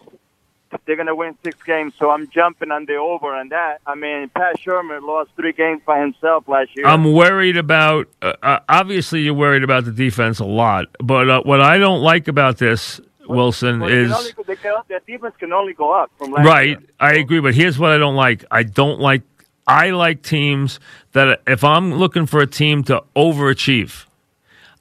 They're 0.84 0.96
gonna 0.96 1.14
win 1.14 1.36
six 1.44 1.62
games. 1.62 1.94
So 1.98 2.10
I'm 2.10 2.28
jumping 2.28 2.70
on 2.70 2.84
the 2.86 2.94
over 2.94 3.34
on 3.34 3.48
that. 3.50 3.80
I 3.86 3.94
mean, 3.94 4.28
Pat 4.30 4.58
Shurmur 4.60 5.02
lost 5.02 5.30
three 5.36 5.52
games 5.52 5.82
by 5.86 6.00
himself 6.00 6.48
last 6.48 6.76
year. 6.76 6.86
I'm 6.86 7.12
worried 7.12 7.56
about. 7.56 8.08
Uh, 8.22 8.34
uh, 8.42 8.60
obviously, 8.68 9.20
you're 9.22 9.34
worried 9.34 9.64
about 9.64 9.84
the 9.84 9.92
defense 9.92 10.38
a 10.38 10.44
lot, 10.44 10.86
but 11.00 11.28
uh, 11.28 11.42
what 11.42 11.60
I 11.60 11.78
don't 11.78 12.00
like 12.02 12.28
about 12.28 12.58
this, 12.58 13.00
Wilson, 13.28 13.80
Well, 13.80 13.90
is 13.90 14.12
only, 14.12 14.30
they 14.46 14.56
can, 14.56 14.74
their 14.88 15.00
defense 15.06 15.34
can 15.38 15.52
only 15.52 15.72
go 15.74 15.92
up 15.92 16.10
from 16.18 16.32
last 16.32 16.46
right. 16.46 16.68
year. 16.68 16.82
I 17.00 17.14
agree, 17.14 17.40
but 17.40 17.54
here's 17.54 17.78
what 17.78 17.90
I 17.90 17.98
don't 17.98 18.16
like. 18.16 18.44
I 18.50 18.62
don't 18.62 19.00
like. 19.00 19.22
I 19.68 19.90
like 19.90 20.22
teams 20.22 20.78
that 21.12 21.42
if 21.46 21.64
I'm 21.64 21.94
looking 21.94 22.26
for 22.26 22.40
a 22.40 22.46
team 22.46 22.84
to 22.84 23.02
overachieve, 23.16 24.05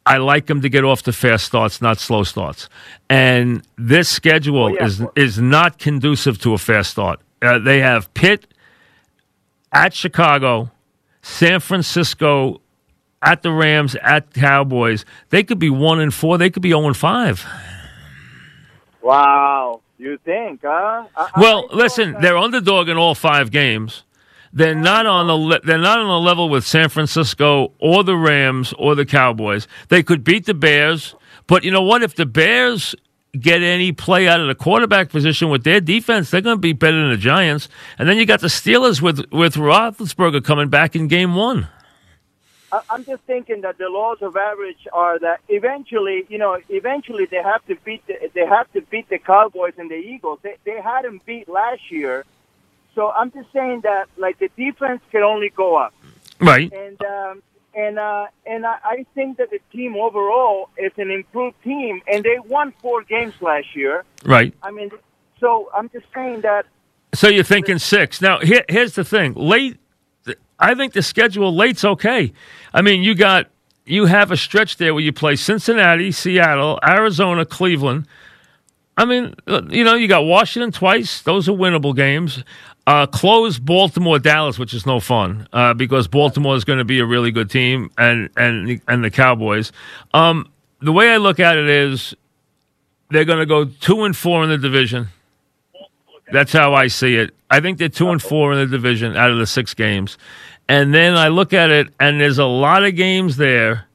I 0.06 0.18
like 0.18 0.46
them 0.46 0.62
to 0.62 0.70
get 0.70 0.84
off 0.84 1.02
to 1.04 1.12
fast 1.14 1.46
starts, 1.46 1.82
not 1.82 2.00
slow 2.00 2.24
starts. 2.24 2.70
And 3.10 3.64
this 3.78 4.08
schedule 4.10 4.66
Oh, 4.66 4.68
yeah. 4.68 4.86
is 4.86 5.02
is 5.16 5.40
not 5.40 5.80
conducive 5.80 6.38
to 6.42 6.54
a 6.54 6.58
fast 6.58 6.92
start. 6.92 7.20
Uh, 7.42 7.58
they 7.60 7.80
have 7.80 8.14
Pitt 8.14 8.46
at 9.72 9.94
Chicago, 9.94 10.70
San 11.22 11.60
Francisco 11.60 12.62
at 13.22 13.42
the 13.42 13.52
Rams, 13.52 13.96
at 14.04 14.32
Cowboys. 14.34 15.06
They 15.32 15.44
could 15.44 15.58
be 15.60 15.70
one 15.72 16.00
and 16.00 16.14
four. 16.14 16.38
They 16.38 16.50
could 16.52 16.62
be 16.62 16.70
zero 16.70 16.86
and 16.86 16.96
five. 16.96 17.46
Wow, 19.02 19.82
you 19.98 20.18
think, 20.24 20.62
huh? 20.64 21.06
I, 21.16 21.30
I- 21.36 21.40
Well, 21.40 21.68
listen, 21.72 22.16
they're 22.22 22.38
underdog 22.38 22.90
in 22.90 22.98
all 22.98 23.16
five 23.16 23.52
games. 23.52 24.04
They're 24.56 24.74
not 24.74 25.06
on 25.06 25.28
the 25.28 25.36
le- 25.36 25.60
they're 25.60 25.78
not 25.78 26.00
on 26.00 26.08
the 26.08 26.20
level 26.20 26.48
with 26.48 26.66
San 26.66 26.88
Francisco 26.88 27.74
or 27.78 28.06
the 28.06 28.16
Rams 28.16 28.74
or 28.80 28.96
the 28.96 29.06
Cowboys. 29.06 29.68
They 29.90 30.02
could 30.02 30.24
beat 30.24 30.46
the 30.46 30.54
Bears, 30.54 31.14
but 31.46 31.66
you 31.66 31.72
know 31.72 31.82
what? 31.82 32.04
If 32.04 32.16
the 32.16 32.26
Bears 32.26 32.96
get 33.38 33.62
any 33.62 33.92
play 33.92 34.30
out 34.30 34.40
of 34.40 34.48
the 34.48 34.56
quarterback 34.56 35.10
position 35.10 35.50
with 35.50 35.66
their 35.66 35.82
defense, 35.82 36.32
they're 36.32 36.40
going 36.40 36.56
to 36.56 36.62
be 36.62 36.72
better 36.72 36.98
than 36.98 37.10
the 37.10 37.18
Giants. 37.18 37.68
And 38.00 38.08
then 38.08 38.16
you 38.18 38.26
got 38.26 38.40
the 38.40 38.48
Steelers 38.48 39.02
with 39.02 39.30
with 39.30 39.56
Roethlisberger 39.56 40.42
coming 40.46 40.70
back 40.70 40.96
in 40.96 41.10
Game 41.10 41.36
One. 41.36 41.68
I'm 42.90 43.06
just 43.06 43.24
thinking 43.24 43.62
that 43.62 43.78
the 43.78 43.90
laws 43.90 44.18
of 44.22 44.36
average 44.36 44.88
are 44.92 45.20
that 45.20 45.40
eventually, 45.48 46.26
you 46.30 46.38
know, 46.38 46.58
eventually 46.70 47.26
they 47.26 47.42
have 47.42 47.66
to 47.68 47.76
beat 47.84 48.06
the, 48.08 48.30
they 48.34 48.46
have 48.46 48.72
to 48.74 48.82
beat 48.82 49.10
the 49.10 49.18
Cowboys 49.18 49.74
and 49.78 49.90
the 49.90 49.96
Eagles. 49.96 50.40
They 50.44 50.56
they 50.64 50.82
had 50.82 51.04
them 51.04 51.20
beat 51.26 51.50
last 51.50 51.92
year, 51.92 52.26
so 52.96 53.12
I'm 53.12 53.32
just 53.32 53.52
saying 53.54 53.82
that 53.84 54.06
like 54.18 54.40
the 54.40 54.50
defense 54.58 55.02
can 55.12 55.22
only 55.24 55.50
go 55.50 55.76
up, 55.76 55.94
Right. 56.40 56.72
and 56.74 57.00
um, 57.04 57.44
and 57.76 58.00
uh, 58.00 58.26
and 58.46 58.66
I, 58.66 58.78
I 58.84 59.06
think 59.16 59.38
that 59.38 59.50
the 59.52 59.60
team 59.72 59.96
overall 59.96 60.70
is 60.78 60.92
an 60.98 61.12
improved 61.12 61.62
team, 61.64 62.02
and 62.12 62.24
they 62.24 62.40
won 62.40 62.74
four 62.82 63.04
games 63.04 63.34
last 63.42 63.76
year. 63.76 64.04
Right. 64.24 64.54
I 64.64 64.72
mean, 64.72 64.90
so 65.40 65.70
I'm 65.76 65.90
just 65.90 66.06
saying 66.14 66.42
that 66.42 66.66
So 67.14 67.28
you're 67.28 67.44
thinking 67.44 67.80
six. 67.80 68.22
Now, 68.22 68.40
here, 68.40 68.64
here's 68.70 68.94
the 68.96 69.04
thing. 69.04 69.34
Late, 69.36 69.78
I 70.60 70.74
think 70.76 70.94
the 70.94 71.02
schedule 71.02 71.54
late's 71.56 71.84
okay. 71.84 72.32
I 72.74 72.82
mean, 72.82 73.04
you 73.04 73.14
got 73.16 73.48
you 73.86 74.06
have 74.06 74.32
a 74.32 74.38
stretch 74.38 74.78
there 74.78 74.94
where 74.94 75.04
you 75.04 75.12
play 75.14 75.36
Cincinnati, 75.36 76.12
Seattle, 76.12 76.80
Arizona, 76.88 77.46
Cleveland. 77.46 78.08
I 78.98 79.04
mean, 79.04 79.36
you 79.70 79.84
know, 79.84 79.96
you 79.96 80.08
got 80.08 80.22
Washington 80.22 80.72
twice; 80.72 81.22
those 81.22 81.50
are 81.50 81.52
winnable 81.52 81.94
games. 81.96 82.44
Uh, 82.88 83.08
close 83.08 83.58
Baltimore, 83.58 84.20
Dallas, 84.20 84.60
which 84.60 84.74
is 84.74 84.86
no 84.86 85.00
fun 85.00 85.48
uh, 85.52 85.74
because 85.74 86.08
Baltimore 86.08 86.56
is 86.56 86.64
going 86.64 86.78
to 86.78 86.86
be 86.86 87.00
a 87.00 87.06
really 87.06 87.32
good 87.32 87.50
team, 87.50 87.90
and 87.98 88.30
and 88.38 88.80
and 88.88 89.04
the 89.04 89.10
Cowboys. 89.10 89.72
Um, 90.14 90.52
the 90.82 90.92
way 90.92 91.10
I 91.10 91.18
look 91.18 91.40
at 91.40 91.58
it 91.58 91.68
is, 91.68 92.14
they're 93.10 93.26
going 93.26 93.40
to 93.40 93.48
go 93.48 93.66
two 93.66 94.04
and 94.04 94.16
four 94.16 94.44
in 94.44 94.50
the 94.50 94.58
division. 94.60 95.08
That's 96.32 96.54
how 96.54 96.74
I 96.76 96.88
see 96.88 97.16
it. 97.16 97.34
I 97.50 97.60
think 97.60 97.80
they're 97.80 97.90
two 97.90 98.10
and 98.10 98.22
four 98.22 98.52
in 98.54 98.60
the 98.60 98.68
division 98.68 99.16
out 99.16 99.32
of 99.32 99.38
the 99.38 99.48
six 99.48 99.74
games. 99.74 100.18
And 100.68 100.94
then 100.94 101.16
I 101.16 101.28
look 101.28 101.54
at 101.54 101.70
it, 101.70 101.90
and 102.00 102.20
there's 102.20 102.40
a 102.40 102.46
lot 102.46 102.84
of 102.84 102.96
games 102.96 103.38
there 103.38 103.86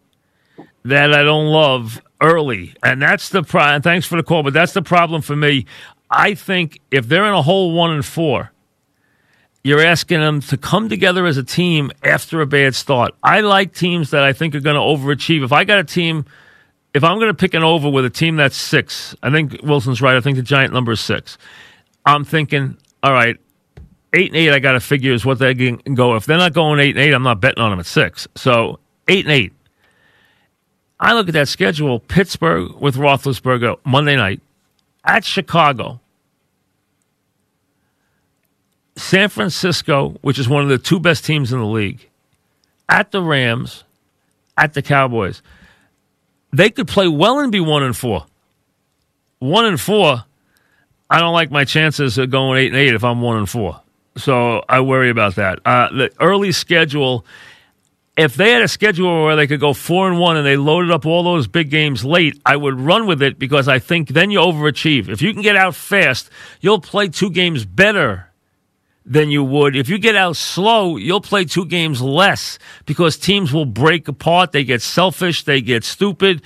that 0.84 1.12
I 1.12 1.22
don't 1.22 1.46
love 1.46 2.00
early. 2.20 2.74
And 2.82 3.02
that's 3.02 3.28
the 3.28 3.42
problem. 3.42 3.82
Thanks 3.82 4.06
for 4.06 4.16
the 4.16 4.22
call, 4.22 4.42
but 4.42 4.52
that's 4.52 4.72
the 4.72 4.82
problem 4.82 5.22
for 5.22 5.36
me. 5.36 5.66
I 6.10 6.34
think 6.34 6.80
if 6.90 7.08
they're 7.08 7.24
in 7.26 7.34
a 7.34 7.42
hole 7.42 7.72
one 7.72 7.90
and 7.90 8.04
four, 8.04 8.52
you're 9.62 9.84
asking 9.84 10.20
them 10.20 10.40
to 10.40 10.56
come 10.56 10.88
together 10.88 11.26
as 11.26 11.36
a 11.36 11.44
team 11.44 11.90
after 12.02 12.40
a 12.40 12.46
bad 12.46 12.74
start. 12.74 13.14
I 13.22 13.40
like 13.40 13.74
teams 13.74 14.10
that 14.10 14.22
I 14.22 14.32
think 14.32 14.54
are 14.54 14.60
going 14.60 14.76
to 14.76 14.80
overachieve. 14.80 15.44
If 15.44 15.52
I 15.52 15.64
got 15.64 15.78
a 15.78 15.84
team, 15.84 16.24
if 16.94 17.04
I'm 17.04 17.18
going 17.18 17.28
to 17.28 17.34
pick 17.34 17.54
an 17.54 17.62
over 17.62 17.90
with 17.90 18.04
a 18.04 18.10
team 18.10 18.36
that's 18.36 18.56
six, 18.56 19.14
I 19.22 19.30
think 19.30 19.60
Wilson's 19.62 20.00
right. 20.00 20.16
I 20.16 20.20
think 20.20 20.36
the 20.36 20.42
giant 20.42 20.72
number 20.72 20.92
is 20.92 21.00
six. 21.00 21.36
I'm 22.06 22.24
thinking, 22.24 22.78
all 23.02 23.12
right, 23.12 23.36
eight 24.14 24.28
and 24.28 24.36
eight, 24.36 24.50
I 24.50 24.58
got 24.58 24.72
to 24.72 24.80
figure 24.80 25.12
is 25.12 25.24
what 25.24 25.38
they 25.38 25.54
can 25.54 25.76
go. 25.94 26.16
If 26.16 26.26
they're 26.26 26.38
not 26.38 26.54
going 26.54 26.80
eight 26.80 26.96
and 26.96 26.98
eight, 26.98 27.12
I'm 27.12 27.22
not 27.22 27.40
betting 27.40 27.62
on 27.62 27.70
them 27.70 27.80
at 27.80 27.86
six. 27.86 28.26
So 28.34 28.78
eight 29.08 29.26
and 29.26 29.32
eight. 29.32 29.52
I 30.98 31.14
look 31.14 31.28
at 31.28 31.34
that 31.34 31.48
schedule: 31.48 32.00
Pittsburgh 32.00 32.72
with 32.80 32.96
Roethlisberger 32.96 33.78
Monday 33.84 34.16
night 34.16 34.40
at 35.04 35.24
Chicago, 35.24 36.00
San 39.00 39.28
Francisco, 39.28 40.10
which 40.20 40.38
is 40.38 40.48
one 40.48 40.62
of 40.62 40.68
the 40.68 40.78
two 40.78 41.00
best 41.00 41.24
teams 41.24 41.52
in 41.52 41.58
the 41.58 41.66
league, 41.66 42.08
at 42.88 43.10
the 43.10 43.22
Rams, 43.22 43.84
at 44.56 44.74
the 44.74 44.82
Cowboys. 44.82 45.42
They 46.52 46.70
could 46.70 46.88
play 46.88 47.08
well 47.08 47.38
and 47.38 47.50
be 47.50 47.60
one 47.60 47.82
and 47.82 47.96
four. 47.96 48.26
One 49.38 49.64
and 49.64 49.80
four. 49.80 50.24
I 51.08 51.20
don't 51.20 51.32
like 51.32 51.50
my 51.50 51.64
chances 51.64 52.18
of 52.18 52.30
going 52.30 52.58
eight 52.58 52.68
and 52.68 52.76
eight 52.76 52.94
if 52.94 53.02
I'm 53.02 53.20
one 53.20 53.38
and 53.38 53.48
four. 53.48 53.80
So 54.16 54.62
I 54.68 54.80
worry 54.80 55.10
about 55.10 55.36
that. 55.36 55.60
Uh, 55.64 55.88
the 55.90 56.12
early 56.20 56.52
schedule, 56.52 57.24
if 58.16 58.34
they 58.34 58.50
had 58.50 58.62
a 58.62 58.68
schedule 58.68 59.24
where 59.24 59.36
they 59.36 59.46
could 59.46 59.60
go 59.60 59.72
four 59.72 60.08
and 60.08 60.18
one 60.18 60.36
and 60.36 60.46
they 60.46 60.56
loaded 60.56 60.90
up 60.90 61.06
all 61.06 61.22
those 61.22 61.46
big 61.46 61.70
games 61.70 62.04
late, 62.04 62.40
I 62.44 62.56
would 62.56 62.78
run 62.78 63.06
with 63.06 63.22
it 63.22 63.38
because 63.38 63.66
I 63.66 63.78
think 63.78 64.08
then 64.08 64.30
you 64.30 64.40
overachieve. 64.40 65.08
If 65.08 65.22
you 65.22 65.32
can 65.32 65.42
get 65.42 65.56
out 65.56 65.74
fast, 65.74 66.28
you'll 66.60 66.80
play 66.80 67.08
two 67.08 67.30
games 67.30 67.64
better 67.64 68.29
than 69.04 69.30
you 69.30 69.42
would. 69.42 69.76
If 69.76 69.88
you 69.88 69.98
get 69.98 70.16
out 70.16 70.36
slow, 70.36 70.96
you'll 70.96 71.20
play 71.20 71.44
two 71.44 71.66
games 71.66 72.00
less 72.00 72.58
because 72.86 73.16
teams 73.16 73.52
will 73.52 73.64
break 73.64 74.08
apart. 74.08 74.52
They 74.52 74.64
get 74.64 74.82
selfish, 74.82 75.44
they 75.44 75.60
get 75.60 75.84
stupid. 75.84 76.42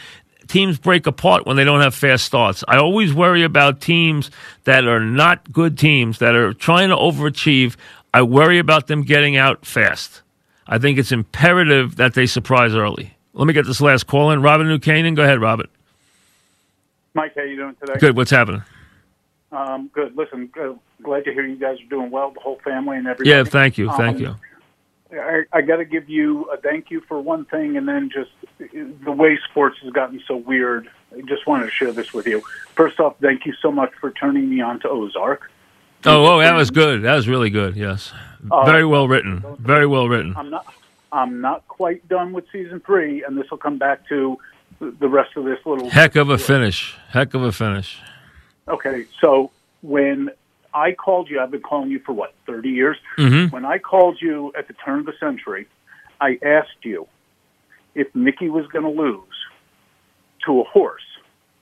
Teams 0.47 0.79
break 0.79 1.07
apart 1.07 1.47
when 1.47 1.57
they 1.57 1.64
don't 1.64 1.81
have 1.81 1.95
fast 1.95 2.27
starts. 2.27 2.62
I 2.69 2.77
always 2.77 3.14
worry 3.14 3.45
about 3.45 3.81
teams 3.81 4.31
that 4.64 4.85
are 4.85 5.01
not 5.01 5.51
good 5.53 5.79
teams, 5.79 6.19
that 6.19 6.35
are 6.35 6.53
trying 6.53 6.90
to 6.90 6.97
overachieve. 6.97 7.77
I 8.12 8.23
worry 8.23 8.59
about 8.59 8.87
them 8.87 9.03
getting 9.03 9.37
out 9.37 9.64
fast. 9.64 10.23
I 10.67 10.79
think 10.79 10.99
it's 10.99 11.12
imperative 11.12 11.97
that 11.97 12.14
they 12.14 12.27
surprise 12.27 12.75
early. 12.75 13.17
Let 13.33 13.47
me 13.47 13.53
get 13.53 13.67
this 13.67 13.81
last 13.81 14.07
call 14.07 14.31
in. 14.31 14.43
Robert 14.43 14.64
New 14.64 14.79
Canaan, 14.79 15.14
go 15.14 15.23
ahead, 15.23 15.40
Robert. 15.40 15.71
Mike, 17.14 17.35
how 17.35 17.43
you 17.43 17.57
doing 17.57 17.75
today? 17.81 17.95
Good. 17.99 18.17
What's 18.17 18.31
happening? 18.31 18.62
Um, 19.55 19.88
good. 19.93 20.17
Listen, 20.17 20.51
uh, 20.61 20.73
glad 21.03 21.25
to 21.25 21.33
hear 21.33 21.47
you 21.47 21.57
guys 21.57 21.81
are 21.81 21.88
doing 21.88 22.11
well, 22.11 22.31
the 22.33 22.40
whole 22.40 22.59
family 22.64 22.97
and 22.97 23.07
everything. 23.07 23.33
Yeah, 23.33 23.45
thank 23.45 23.79
you, 23.79 23.88
thank 23.93 24.17
Um, 24.17 24.23
you. 24.23 24.37
I, 25.21 25.43
I 25.53 25.61
got 25.62 25.77
to 25.77 25.85
give 25.85 26.09
you 26.09 26.45
a 26.53 26.57
thank 26.57 26.90
you 26.90 27.01
for 27.03 27.21
one 27.21 27.45
thing, 27.45 27.77
and 27.77 27.87
then 27.87 28.11
just 28.12 28.31
the 29.05 29.12
way 29.12 29.38
sports 29.49 29.79
has 29.83 29.93
gotten 29.93 30.21
so 30.27 30.37
weird. 30.37 30.88
I 31.17 31.21
just 31.21 31.47
wanted 31.47 31.67
to 31.67 31.71
share 31.71 31.93
this 31.93 32.12
with 32.12 32.27
you. 32.27 32.43
First 32.75 32.99
off, 32.99 33.14
thank 33.21 33.47
you 33.47 33.53
so 33.62 33.71
much 33.71 33.93
for 34.01 34.11
turning 34.11 34.51
me 34.51 34.61
on 34.61 34.81
to 34.81 34.88
Ozark. 34.88 35.51
Oh, 36.05 36.25
oh, 36.35 36.38
that 36.40 36.55
was 36.57 36.71
good. 36.73 37.03
That 37.03 37.14
was 37.14 37.29
really 37.29 37.49
good. 37.51 37.77
Yes, 37.77 38.12
Uh, 38.51 38.64
very 38.67 38.85
well 38.85 39.07
written. 39.07 39.45
Very 39.61 39.87
well 39.87 40.09
written. 40.09 40.35
I'm 40.37 40.51
not. 40.51 40.67
I'm 41.12 41.40
not 41.40 41.67
quite 41.69 42.07
done 42.09 42.33
with 42.33 42.45
season 42.51 42.81
three, 42.81 43.23
and 43.23 43.38
this 43.38 43.49
will 43.49 43.59
come 43.59 43.79
back 43.79 44.07
to 44.09 44.37
the 44.81 45.09
rest 45.09 45.37
of 45.37 45.45
this 45.45 45.59
little. 45.64 45.88
Heck 45.88 46.17
of 46.17 46.29
a 46.29 46.38
finish. 46.38 46.97
Heck 47.11 47.35
of 47.35 47.43
a 47.43 47.53
finish. 47.53 48.01
Okay, 48.68 49.07
so 49.20 49.50
when 49.83 50.31
I 50.72 50.92
called 50.92 51.29
you, 51.29 51.40
I've 51.40 51.50
been 51.50 51.61
calling 51.62 51.90
you 51.90 52.00
for 52.00 52.12
what, 52.12 52.35
30 52.46 52.70
years? 52.70 52.96
Mhm. 53.18 53.53
When 53.53 53.64
I 53.64 53.79
called 53.79 54.20
you 54.20 54.53
at 54.57 54.66
the 54.68 54.74
turn 54.74 55.00
of 55.00 55.07
the 55.07 55.12
century, 55.20 55.66
I 56.20 56.38
asked 56.42 56.85
you 56.85 57.07
if 57.94 58.12
Mickey 58.14 58.48
was 58.48 58.66
going 58.68 58.85
to 58.85 58.90
lose 59.03 59.22
to 60.46 60.61
a 60.61 60.64
horse 60.64 61.05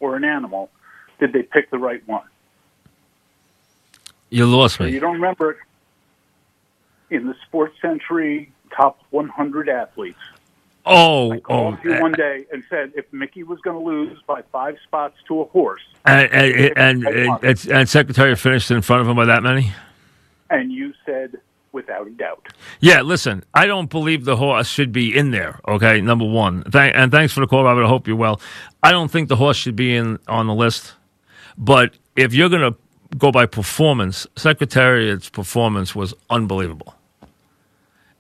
or 0.00 0.16
an 0.16 0.24
animal, 0.24 0.70
did 1.18 1.32
they 1.32 1.42
pick 1.42 1.70
the 1.70 1.78
right 1.78 2.02
one? 2.06 2.24
You 4.30 4.46
lost 4.46 4.76
So 4.76 4.84
me. 4.84 4.92
you 4.92 5.00
don't 5.00 5.14
remember 5.14 5.50
it 5.50 5.56
in 7.10 7.26
the 7.26 7.34
SportsCentury 7.52 8.48
top 8.74 9.00
100 9.10 9.68
athletes. 9.68 10.18
Oh, 10.84 11.32
oh, 11.34 11.40
Called 11.40 11.78
you 11.84 12.00
one 12.00 12.12
eh. 12.14 12.16
day 12.16 12.46
and 12.52 12.64
said 12.68 12.92
if 12.96 13.04
Mickey 13.12 13.44
was 13.44 13.60
going 13.60 13.78
to 13.78 13.84
lose 13.84 14.18
by 14.26 14.42
five 14.50 14.76
spots 14.82 15.16
to 15.28 15.42
a 15.42 15.44
horse, 15.46 15.82
and 16.04 16.30
and, 16.32 16.76
and, 16.76 17.06
and, 17.06 17.68
and, 17.70 17.88
Secretariat 17.88 18.38
finished 18.38 18.70
in 18.70 18.82
front 18.82 19.02
of 19.02 19.08
him 19.08 19.16
by 19.16 19.24
that 19.26 19.42
many. 19.42 19.72
and 20.50 20.72
you 20.72 20.92
said 21.06 21.38
without 21.70 22.06
a 22.06 22.10
doubt. 22.10 22.48
Yeah, 22.80 23.02
listen, 23.02 23.44
I 23.54 23.66
don't 23.66 23.88
believe 23.88 24.24
the 24.24 24.36
horse 24.36 24.68
should 24.68 24.92
be 24.92 25.16
in 25.16 25.30
there. 25.30 25.60
Okay, 25.68 26.00
number 26.00 26.24
one, 26.24 26.64
Thank, 26.64 26.94
and 26.96 27.10
thanks 27.10 27.32
for 27.32 27.40
the 27.40 27.46
call, 27.46 27.64
Robert. 27.64 27.84
I 27.84 27.88
hope 27.88 28.06
you're 28.06 28.16
well. 28.16 28.40
I 28.82 28.90
don't 28.92 29.10
think 29.10 29.28
the 29.28 29.36
horse 29.36 29.56
should 29.56 29.76
be 29.76 29.94
in 29.96 30.18
on 30.28 30.46
the 30.46 30.54
list. 30.54 30.94
But 31.56 31.94
if 32.16 32.34
you're 32.34 32.48
going 32.48 32.72
to 32.72 32.78
go 33.16 33.30
by 33.30 33.46
performance, 33.46 34.26
Secretariat's 34.36 35.28
performance 35.28 35.94
was 35.94 36.14
unbelievable. 36.30 36.94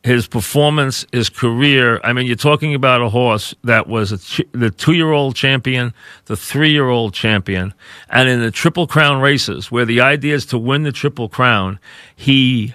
His 0.04 0.26
performance, 0.26 1.06
his 1.12 1.28
career. 1.28 2.00
I 2.02 2.12
mean, 2.12 2.26
you're 2.26 2.34
talking 2.34 2.74
about 2.74 3.02
a 3.02 3.08
horse 3.08 3.54
that 3.62 3.86
was 3.86 4.10
ch- 4.26 4.40
the 4.50 4.70
two-year-old 4.70 5.36
champion, 5.36 5.94
the 6.24 6.36
three-year-old 6.36 7.14
champion, 7.14 7.72
and 8.10 8.28
in 8.28 8.40
the 8.40 8.50
Triple 8.50 8.88
Crown 8.88 9.20
races, 9.20 9.70
where 9.70 9.84
the 9.84 10.00
idea 10.00 10.34
is 10.34 10.44
to 10.46 10.58
win 10.58 10.82
the 10.82 10.90
Triple 10.90 11.28
Crown, 11.28 11.78
he 12.16 12.74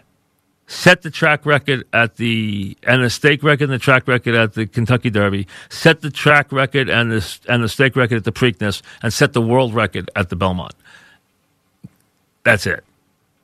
set 0.67 1.01
the 1.01 1.11
track 1.11 1.45
record 1.45 1.85
at 1.91 2.15
the 2.15 2.77
and 2.83 3.03
the 3.03 3.09
stake 3.09 3.43
record 3.43 3.65
and 3.65 3.73
the 3.73 3.79
track 3.79 4.07
record 4.07 4.35
at 4.35 4.53
the 4.53 4.65
Kentucky 4.65 5.09
Derby, 5.09 5.47
set 5.69 5.99
the 6.01 6.11
track 6.11 6.51
record 6.51 6.89
and 6.89 7.11
the 7.11 7.39
and 7.49 7.61
the 7.61 7.69
stake 7.69 7.97
record 7.97 8.17
at 8.17 8.23
the 8.23 8.31
Preakness, 8.31 8.81
and 9.01 9.11
set 9.11 9.33
the 9.33 9.41
world 9.41 9.73
record 9.73 10.09
at 10.15 10.29
the 10.29 10.37
Belmont. 10.37 10.73
That's 12.43 12.65
it. 12.65 12.85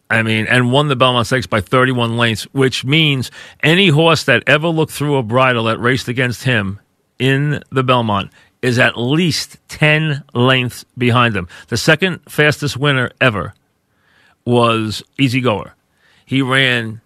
I 0.09 0.21
mean, 0.21 0.45
and 0.47 0.71
won 0.71 0.89
the 0.89 0.95
Belmont 0.95 1.27
Stakes 1.27 1.47
by 1.47 1.61
31 1.61 2.17
lengths, 2.17 2.43
which 2.51 2.85
means 2.85 3.31
any 3.61 3.87
horse 3.87 4.23
that 4.25 4.43
ever 4.45 4.67
looked 4.67 4.91
through 4.91 5.15
a 5.15 5.23
bridle 5.23 5.63
that 5.65 5.79
raced 5.79 6.07
against 6.07 6.43
him 6.43 6.79
in 7.17 7.63
the 7.71 7.83
Belmont 7.83 8.31
is 8.61 8.79
at 8.79 8.97
least 8.97 9.57
10 9.69 10.23
lengths 10.33 10.85
behind 10.97 11.35
him. 11.35 11.47
The 11.67 11.77
second 11.77 12.21
fastest 12.29 12.77
winner 12.77 13.11
ever 13.19 13.53
was 14.45 15.03
Easy 15.17 15.41
Goer. 15.41 15.75
He 16.25 16.41
ran 16.41 17.01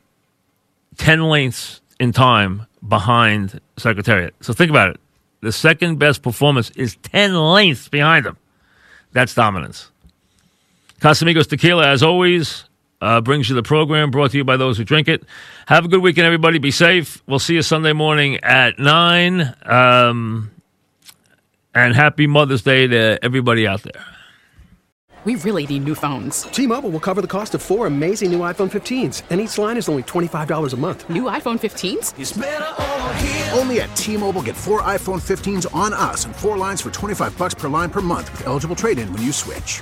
10 0.97 1.23
lengths 1.23 1.81
in 1.99 2.11
time 2.11 2.67
behind 2.87 3.59
Secretariat. 3.77 4.35
So 4.41 4.53
think 4.53 4.69
about 4.69 4.89
it. 4.89 4.99
The 5.41 5.51
second 5.51 5.97
best 5.97 6.21
performance 6.21 6.69
is 6.71 6.95
10 7.03 7.33
lengths 7.33 7.89
behind 7.89 8.25
him. 8.25 8.37
That's 9.11 9.33
dominance. 9.33 9.91
Casamigos 10.99 11.47
Tequila, 11.47 11.87
as 11.87 12.03
always, 12.03 12.65
uh, 13.01 13.21
brings 13.21 13.49
you 13.49 13.55
the 13.55 13.63
program 13.63 14.11
brought 14.11 14.31
to 14.31 14.37
you 14.37 14.43
by 14.43 14.57
those 14.57 14.77
who 14.77 14.83
drink 14.83 15.07
it. 15.07 15.23
Have 15.67 15.85
a 15.85 15.87
good 15.87 16.01
weekend, 16.01 16.25
everybody. 16.25 16.57
Be 16.57 16.71
safe. 16.71 17.21
We'll 17.27 17.39
see 17.39 17.55
you 17.55 17.61
Sunday 17.61 17.93
morning 17.93 18.37
at 18.43 18.79
9. 18.79 19.55
Um, 19.65 20.51
and 21.73 21.95
happy 21.95 22.27
Mother's 22.27 22.63
Day 22.63 22.87
to 22.87 23.23
everybody 23.23 23.67
out 23.67 23.83
there. 23.83 24.03
We 25.25 25.35
really 25.35 25.67
need 25.67 25.83
new 25.83 25.93
phones. 25.93 26.43
T-Mobile 26.43 26.89
will 26.89 27.01
cover 27.01 27.21
the 27.21 27.27
cost 27.27 27.53
of 27.53 27.61
four 27.61 27.85
amazing 27.85 28.31
new 28.31 28.39
iPhone 28.39 28.71
15s, 28.71 29.23
and 29.29 29.41
each 29.41 29.57
line 29.57 29.75
is 29.75 29.89
only 29.89 30.03
$25 30.03 30.71
a 30.73 30.77
month. 30.77 31.09
New 31.09 31.23
iPhone 31.23 31.59
15s? 31.59 33.57
Only 33.57 33.81
at 33.81 33.93
T-Mobile, 33.97 34.43
get 34.43 34.55
four 34.55 34.83
iPhone 34.83 35.19
15s 35.19 35.65
on 35.75 35.91
us 35.91 36.23
and 36.23 36.33
four 36.33 36.55
lines 36.55 36.81
for 36.81 36.91
25 36.91 37.37
bucks 37.37 37.55
per 37.55 37.67
line 37.67 37.89
per 37.89 37.99
month 37.99 38.31
with 38.31 38.47
eligible 38.47 38.75
trade-in 38.75 39.11
when 39.11 39.21
you 39.21 39.33
switch. 39.33 39.81